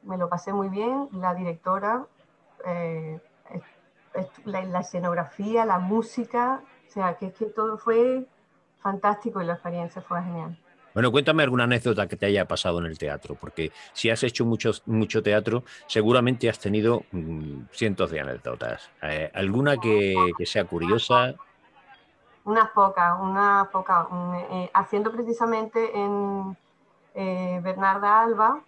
me 0.04 0.18
lo 0.18 0.30
pasé 0.30 0.54
muy 0.54 0.70
bien. 0.70 1.10
La 1.14 1.34
directora, 1.34 2.06
eh, 2.66 3.20
la, 4.46 4.64
la 4.64 4.80
escenografía, 4.80 5.66
la 5.66 5.80
música, 5.80 6.62
o 6.88 6.92
sea, 6.92 7.16
que 7.16 7.28
es 7.28 7.34
que 7.34 7.46
todo 7.46 7.78
fue 7.78 8.26
fantástico 8.82 9.42
y 9.42 9.46
la 9.46 9.54
experiencia 9.54 10.02
fue 10.02 10.22
genial. 10.24 10.58
Bueno, 10.94 11.10
cuéntame 11.12 11.44
alguna 11.44 11.64
anécdota 11.64 12.08
que 12.08 12.18
te 12.18 12.26
haya 12.26 12.46
pasado 12.46 12.80
en 12.80 12.86
el 12.86 12.98
teatro, 12.98 13.36
porque 13.36 13.72
si 13.94 14.10
has 14.10 14.24
hecho 14.24 14.46
mucho, 14.46 14.72
mucho 14.86 15.24
teatro, 15.24 15.64
seguramente 15.88 16.50
has 16.50 16.60
tenido 16.60 17.06
mm, 17.12 17.62
cientos 17.72 18.12
de 18.12 18.20
anécdotas. 18.20 18.90
Eh, 19.02 19.32
¿Alguna 19.34 19.78
que, 19.78 20.16
que 20.38 20.46
sea 20.46 20.66
curiosa? 20.66 21.34
unas 22.44 22.70
pocas, 22.72 23.20
unas 23.20 23.68
pocas, 23.68 24.08
mm, 24.10 24.34
eh, 24.52 24.72
haciendo 24.74 25.12
precisamente 25.12 25.98
en 25.98 26.58
eh, 27.14 27.60
Bernarda 27.64 28.24
Alba. 28.24 28.62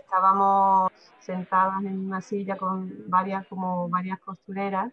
Estábamos 0.00 0.92
sentadas 1.18 1.84
en 1.84 2.06
una 2.06 2.20
silla 2.20 2.56
con 2.56 3.08
varias, 3.08 3.46
como 3.46 3.88
varias 3.88 4.20
costureras, 4.20 4.92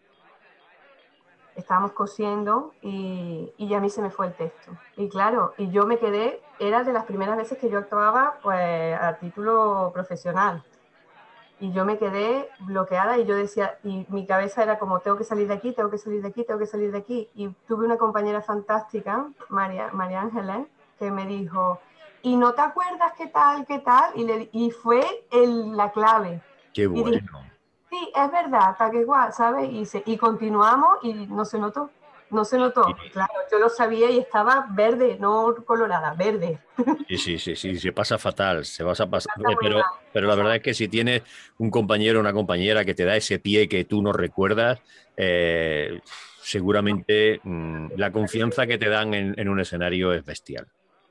estábamos 1.56 1.92
cosiendo 1.92 2.72
y, 2.80 3.52
y 3.56 3.74
a 3.74 3.80
mí 3.80 3.90
se 3.90 4.02
me 4.02 4.10
fue 4.10 4.26
el 4.26 4.34
texto. 4.34 4.72
Y 4.96 5.08
claro, 5.08 5.54
y 5.58 5.70
yo 5.70 5.86
me 5.86 5.98
quedé, 5.98 6.40
era 6.58 6.84
de 6.84 6.92
las 6.92 7.04
primeras 7.04 7.36
veces 7.36 7.58
que 7.58 7.68
yo 7.68 7.78
actuaba 7.78 8.38
pues 8.42 8.98
a 8.98 9.16
título 9.18 9.90
profesional. 9.92 10.64
Y 11.60 11.70
yo 11.70 11.84
me 11.84 11.96
quedé 11.96 12.48
bloqueada 12.60 13.18
y 13.18 13.24
yo 13.24 13.36
decía, 13.36 13.78
y 13.84 14.04
mi 14.08 14.26
cabeza 14.26 14.64
era 14.64 14.80
como, 14.80 14.98
tengo 14.98 15.16
que 15.16 15.22
salir 15.22 15.46
de 15.46 15.54
aquí, 15.54 15.72
tengo 15.72 15.90
que 15.90 15.98
salir 15.98 16.20
de 16.20 16.28
aquí, 16.28 16.42
tengo 16.42 16.58
que 16.58 16.66
salir 16.66 16.90
de 16.90 16.98
aquí. 16.98 17.30
Y 17.36 17.50
tuve 17.68 17.86
una 17.86 17.98
compañera 17.98 18.42
fantástica, 18.42 19.28
María, 19.48 19.90
María 19.92 20.22
Ángeles, 20.22 20.66
que 20.98 21.12
me 21.12 21.24
dijo, 21.24 21.78
¿y 22.22 22.36
no 22.36 22.54
te 22.54 22.60
acuerdas 22.62 23.12
qué 23.16 23.26
tal, 23.28 23.66
qué 23.66 23.78
tal? 23.80 24.12
Y, 24.16 24.24
le, 24.24 24.48
y 24.52 24.70
fue 24.70 25.02
el, 25.30 25.76
la 25.76 25.90
clave. 25.92 26.40
Qué 26.72 26.82
dije, 26.86 27.02
bueno. 27.02 27.52
Sí, 27.90 28.10
es 28.14 28.30
verdad, 28.32 28.74
tal 28.78 28.90
que 28.90 29.00
igual, 29.00 29.32
¿sabes? 29.34 29.68
Y, 29.70 29.84
se- 29.84 30.02
y 30.06 30.16
continuamos 30.16 30.98
y 31.02 31.12
no 31.26 31.44
se 31.44 31.58
notó, 31.58 31.90
no 32.30 32.44
se 32.44 32.56
notó. 32.56 32.82
Claro, 33.12 33.32
yo 33.50 33.58
lo 33.58 33.68
sabía 33.68 34.10
y 34.10 34.18
estaba 34.18 34.66
verde, 34.70 35.18
no 35.20 35.54
colorada, 35.66 36.14
verde. 36.14 36.58
Sí, 37.08 37.18
sí, 37.18 37.38
sí, 37.38 37.56
sí, 37.56 37.78
se 37.78 37.92
pasa 37.92 38.16
fatal, 38.16 38.64
se 38.64 38.84
pasa 38.84 39.04
pas- 39.06 39.26
Pasa 39.26 39.32
muy 39.44 39.54
pero, 39.60 39.82
pero 40.12 40.26
la 40.28 40.34
verdad 40.34 40.56
es 40.56 40.62
que 40.62 40.72
si 40.72 40.88
tienes 40.88 41.22
un 41.58 41.70
compañero 41.70 42.18
o 42.18 42.20
una 42.22 42.32
compañera 42.32 42.84
que 42.84 42.94
te 42.94 43.04
da 43.04 43.16
ese 43.16 43.38
pie 43.38 43.68
que 43.68 43.84
tú 43.84 44.00
no 44.02 44.12
recuerdas, 44.12 44.80
eh, 45.16 46.00
seguramente 46.40 47.40
mm, 47.42 47.88
la 47.96 48.12
confianza 48.12 48.66
que 48.66 48.78
te 48.78 48.88
dan 48.88 49.12
en, 49.14 49.34
en 49.38 49.48
un 49.48 49.60
escenario 49.60 50.12
es 50.14 50.24
bestial. 50.24 50.66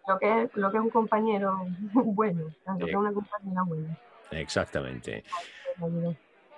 Lo 0.08 0.18
que 0.20 0.44
es, 0.44 0.50
lo 0.56 0.72
que 0.72 0.78
es 0.78 0.84
un 0.84 0.90
compañero 0.90 1.68
bueno, 1.94 2.42
lo 2.66 2.78
que 2.86 2.92
es 2.92 2.98
una 2.98 3.14
compañera 3.14 3.64
buena. 3.64 3.98
Exactamente. 4.32 5.24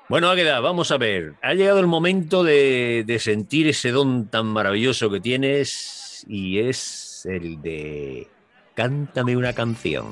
Bueno, 0.09 0.29
Águeda, 0.29 0.59
vamos 0.59 0.91
a 0.91 0.97
ver. 0.97 1.35
Ha 1.41 1.53
llegado 1.53 1.79
el 1.79 1.87
momento 1.87 2.43
de, 2.43 3.03
de 3.05 3.19
sentir 3.19 3.67
ese 3.67 3.91
don 3.91 4.27
tan 4.27 4.47
maravilloso 4.47 5.09
que 5.09 5.19
tienes 5.19 6.25
y 6.27 6.59
es 6.59 7.25
el 7.25 7.61
de 7.61 8.27
cántame 8.75 9.35
una 9.37 9.53
canción. 9.53 10.05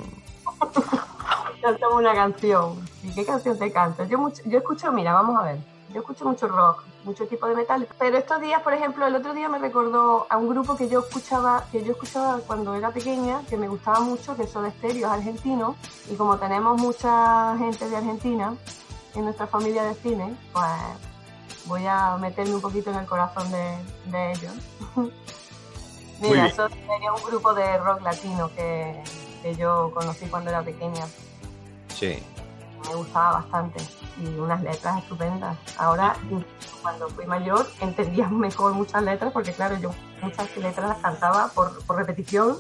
Cántame 1.62 1.94
una 1.96 2.14
canción. 2.16 2.80
¿Y 3.04 3.14
qué 3.14 3.24
canción 3.26 3.58
te 3.60 3.72
cantas? 3.72 4.10
Yo, 4.10 4.18
mucho- 4.18 4.42
yo 4.46 4.58
escucho, 4.58 4.92
mira, 4.92 5.14
vamos 5.14 5.40
a 5.40 5.44
ver. 5.44 5.58
Yo 5.94 6.02
escucho 6.02 6.26
mucho 6.26 6.48
rock, 6.48 6.84
mucho 7.04 7.26
tipo 7.28 7.48
de 7.48 7.56
metal. 7.56 7.88
Pero 8.00 8.18
estos 8.18 8.40
días, 8.42 8.62
por 8.62 8.74
ejemplo, 8.74 9.06
el 9.06 9.16
otro 9.16 9.34
día 9.34 9.50
me 9.50 9.58
recordó 9.60 10.26
a 10.30 10.38
un 10.38 10.48
grupo 10.50 10.76
que 10.78 10.88
yo 10.88 11.00
escuchaba, 11.02 11.66
que 11.72 11.84
yo 11.84 11.92
escuchaba 11.92 12.40
cuando 12.48 12.76
era 12.76 12.92
pequeña, 12.92 13.42
que 13.50 13.58
me 13.58 13.68
gustaba 13.68 14.00
mucho, 14.00 14.36
que 14.36 14.48
son 14.48 14.66
Estéreo, 14.66 15.08
es 15.08 15.14
argentino. 15.14 15.76
Y 16.10 16.16
como 16.16 16.38
tenemos 16.38 16.80
mucha 16.80 17.56
gente 17.58 17.90
de 17.90 17.98
Argentina 17.98 18.56
en 19.16 19.24
nuestra 19.26 19.48
familia 19.48 19.84
de 19.84 19.96
cine, 19.96 20.36
pues 20.54 20.72
voy 21.66 21.86
a 21.88 22.18
meterme 22.18 22.56
un 22.56 22.62
poquito 22.62 22.90
en 22.92 22.98
el 22.98 23.06
corazón 23.06 23.52
de, 23.52 23.76
de 24.06 24.32
ellos. 24.32 24.54
Mira, 26.22 26.46
eso 26.48 26.70
sería 26.70 27.12
un 27.14 27.24
grupo 27.24 27.54
de 27.54 27.78
rock 27.80 28.02
latino 28.04 28.50
que, 28.56 29.04
que 29.42 29.56
yo 29.56 29.92
conocí 29.94 30.28
cuando 30.28 30.52
era 30.52 30.62
pequeña 30.62 31.04
Sí. 31.96 32.24
me 32.88 32.96
gustaba 32.96 33.34
bastante 33.42 33.80
y 34.22 34.40
unas 34.40 34.62
letras 34.62 35.00
estupendas. 35.00 35.58
Ahora, 35.78 36.16
cuando 36.82 37.10
fui 37.10 37.26
mayor, 37.26 37.68
entendía 37.80 38.28
mejor 38.30 38.74
muchas 38.74 39.02
letras 39.04 39.32
porque, 39.34 39.52
claro, 39.54 39.78
yo 39.80 39.92
muchas 40.22 40.56
letras 40.58 40.90
las 40.90 40.98
cantaba 41.00 41.48
por, 41.50 41.84
por 41.86 41.96
repetición, 41.98 42.58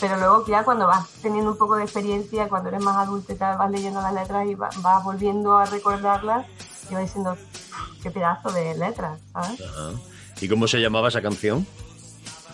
pero 0.00 0.16
luego 0.16 0.44
ya 0.46 0.64
cuando 0.64 0.86
vas 0.86 1.06
teniendo 1.22 1.52
un 1.52 1.58
poco 1.58 1.76
de 1.76 1.84
experiencia, 1.84 2.48
cuando 2.48 2.68
eres 2.70 2.82
más 2.82 2.96
adulto 2.96 3.32
y 3.32 3.36
tal, 3.36 3.56
vas 3.58 3.70
leyendo 3.70 4.00
las 4.00 4.12
letras 4.12 4.46
y 4.46 4.54
va- 4.54 4.70
vas 4.78 5.04
volviendo 5.04 5.56
a 5.56 5.64
recordarlas 5.66 6.46
y 6.90 6.94
vas 6.94 7.02
diciendo, 7.04 7.36
qué 8.02 8.10
pedazo 8.10 8.50
de 8.52 8.74
letras, 8.76 9.18
¿sabes? 9.32 9.60
Ajá. 9.60 9.90
¿Y 10.40 10.48
cómo 10.48 10.68
se 10.68 10.78
llamaba 10.80 11.08
esa 11.08 11.22
canción? 11.22 11.66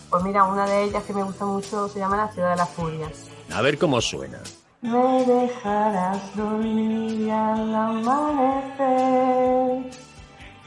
Pues 0.08 0.22
mira, 0.24 0.44
una 0.44 0.66
de 0.66 0.84
ellas 0.84 1.02
que 1.04 1.12
me 1.14 1.22
gusta 1.22 1.44
mucho 1.46 1.88
se 1.88 1.98
llama 1.98 2.16
La 2.16 2.28
ciudad 2.32 2.50
de 2.50 2.56
la 2.56 2.66
furia. 2.66 3.10
A 3.52 3.60
ver 3.62 3.78
cómo 3.78 4.00
suena. 4.00 4.38
Me 4.82 5.24
dejarás 5.24 6.34
dormir 6.34 7.30
al 7.30 7.72
amanecer 7.72 8.80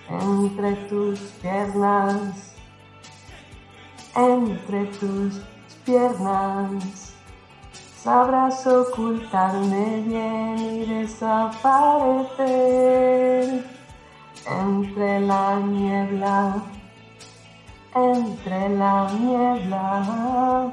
entre 0.10 0.76
tus 0.88 1.20
piernas, 1.42 2.56
entre 4.16 4.86
tus 4.86 5.42
piernas. 5.84 7.14
Sabrás 7.98 8.66
ocultarme 8.66 10.04
bien 10.08 10.60
y 10.60 10.86
desaparecer 10.86 12.46
entre 14.48 15.20
la 15.20 15.60
niebla, 15.60 16.64
entre 17.94 18.70
la 18.70 19.12
niebla. 19.12 20.72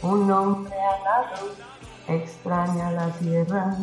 Un 0.00 0.30
hombre 0.30 0.74
alado 0.74 1.73
extraña 2.08 2.90
la 2.92 3.10
tierra. 3.18 3.76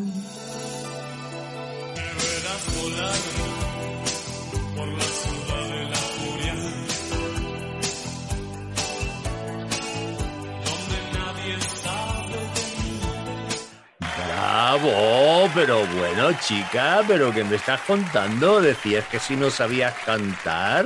Bravo, 14.27 15.49
pero 15.53 15.85
bueno, 15.87 16.31
chica, 16.39 17.01
pero 17.07 17.31
que 17.31 17.43
me 17.43 17.55
estás 17.55 17.81
contando, 17.81 18.61
decías 18.61 19.05
que 19.07 19.19
si 19.19 19.35
no 19.35 19.49
sabías 19.49 19.93
cantar. 20.05 20.85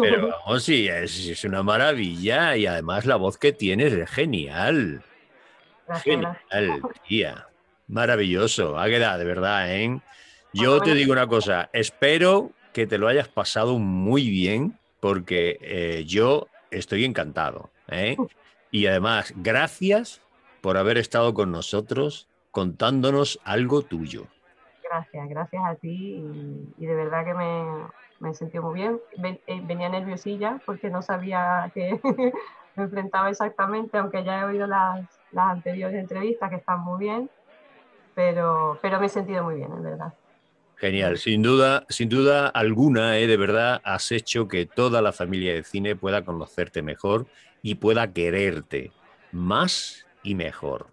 Pero 0.00 0.28
vamos, 0.46 0.64
sí, 0.64 0.88
es, 0.88 1.26
es 1.26 1.44
una 1.44 1.62
maravilla 1.62 2.56
y 2.56 2.66
además 2.66 3.04
la 3.04 3.16
voz 3.16 3.38
que 3.38 3.52
tienes 3.52 3.92
es 3.92 4.10
genial. 4.10 5.02
Genial, 5.98 6.38
tía. 7.06 7.46
Maravilloso. 7.88 8.78
Águeda, 8.78 9.18
de 9.18 9.24
verdad, 9.24 9.74
¿eh? 9.74 10.00
Yo 10.52 10.80
te 10.80 10.94
digo 10.94 11.12
una 11.12 11.26
cosa, 11.26 11.70
espero 11.72 12.50
que 12.72 12.86
te 12.86 12.98
lo 12.98 13.08
hayas 13.08 13.28
pasado 13.28 13.78
muy 13.78 14.28
bien 14.28 14.78
porque 15.00 15.58
eh, 15.60 16.04
yo 16.06 16.48
estoy 16.70 17.04
encantado. 17.04 17.70
¿eh? 17.88 18.16
Y 18.70 18.86
además, 18.86 19.32
gracias 19.36 20.20
por 20.60 20.76
haber 20.76 20.98
estado 20.98 21.34
con 21.34 21.50
nosotros 21.50 22.28
contándonos 22.50 23.40
algo 23.44 23.82
tuyo. 23.82 24.26
Gracias, 24.82 25.28
gracias 25.28 25.62
a 25.64 25.74
ti 25.76 26.16
y, 26.16 26.74
y 26.78 26.86
de 26.86 26.94
verdad 26.94 27.24
que 27.24 27.34
me, 27.34 27.64
me 28.20 28.34
sentí 28.34 28.58
muy 28.58 28.74
bien. 28.74 29.00
Eh, 29.46 29.60
venía 29.64 29.88
nerviosilla 29.88 30.60
porque 30.66 30.90
no 30.90 31.02
sabía 31.02 31.70
que 31.74 32.00
me 32.76 32.84
enfrentaba 32.84 33.30
exactamente, 33.30 33.98
aunque 33.98 34.24
ya 34.24 34.40
he 34.40 34.44
oído 34.44 34.66
las, 34.66 35.06
las 35.32 35.50
anteriores 35.50 35.98
entrevistas 35.98 36.50
que 36.50 36.56
están 36.56 36.80
muy 36.80 37.00
bien, 37.00 37.30
pero, 38.14 38.78
pero 38.82 39.00
me 39.00 39.06
he 39.06 39.08
sentido 39.08 39.44
muy 39.44 39.56
bien, 39.56 39.72
en 39.72 39.82
verdad. 39.82 40.12
Genial, 40.76 41.18
sin 41.18 41.42
duda, 41.42 41.84
sin 41.90 42.08
duda 42.08 42.48
alguna, 42.48 43.18
¿eh? 43.18 43.26
de 43.26 43.36
verdad, 43.36 43.82
has 43.84 44.12
hecho 44.12 44.48
que 44.48 44.64
toda 44.64 45.02
la 45.02 45.12
familia 45.12 45.52
de 45.52 45.62
cine 45.62 45.94
pueda 45.94 46.24
conocerte 46.24 46.80
mejor 46.80 47.26
y 47.62 47.74
pueda 47.74 48.12
quererte 48.12 48.92
más 49.32 50.06
y 50.22 50.34
mejor. 50.34 50.86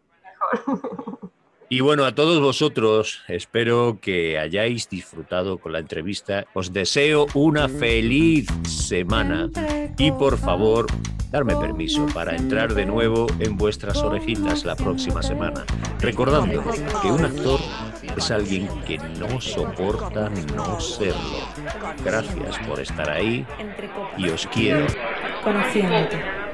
Y 1.69 1.81
bueno, 1.81 2.05
a 2.05 2.15
todos 2.15 2.39
vosotros, 2.39 3.23
espero 3.27 3.99
que 4.01 4.39
hayáis 4.39 4.87
disfrutado 4.87 5.57
con 5.57 5.73
la 5.73 5.79
entrevista. 5.79 6.45
Os 6.53 6.71
deseo 6.71 7.27
una 7.33 7.67
feliz 7.67 8.47
semana 8.63 9.49
y 9.97 10.13
por 10.13 10.37
favor, 10.37 10.87
darme 11.31 11.55
permiso 11.55 12.05
para 12.13 12.35
entrar 12.35 12.73
de 12.73 12.85
nuevo 12.85 13.27
en 13.39 13.57
vuestras 13.57 13.97
orejitas 13.97 14.65
la 14.65 14.75
próxima 14.75 15.21
semana, 15.21 15.65
recordando 15.99 16.63
que 17.01 17.11
un 17.11 17.25
actor 17.25 17.59
es 18.15 18.31
alguien 18.31 18.67
que 18.85 18.97
no 18.97 19.41
soporta 19.41 20.29
no 20.55 20.79
serlo. 20.79 21.39
Gracias 22.03 22.57
por 22.67 22.79
estar 22.79 23.09
ahí 23.09 23.45
y 24.17 24.29
os 24.29 24.47
quiero. 24.47 24.85
Conociéndote. 25.43 26.46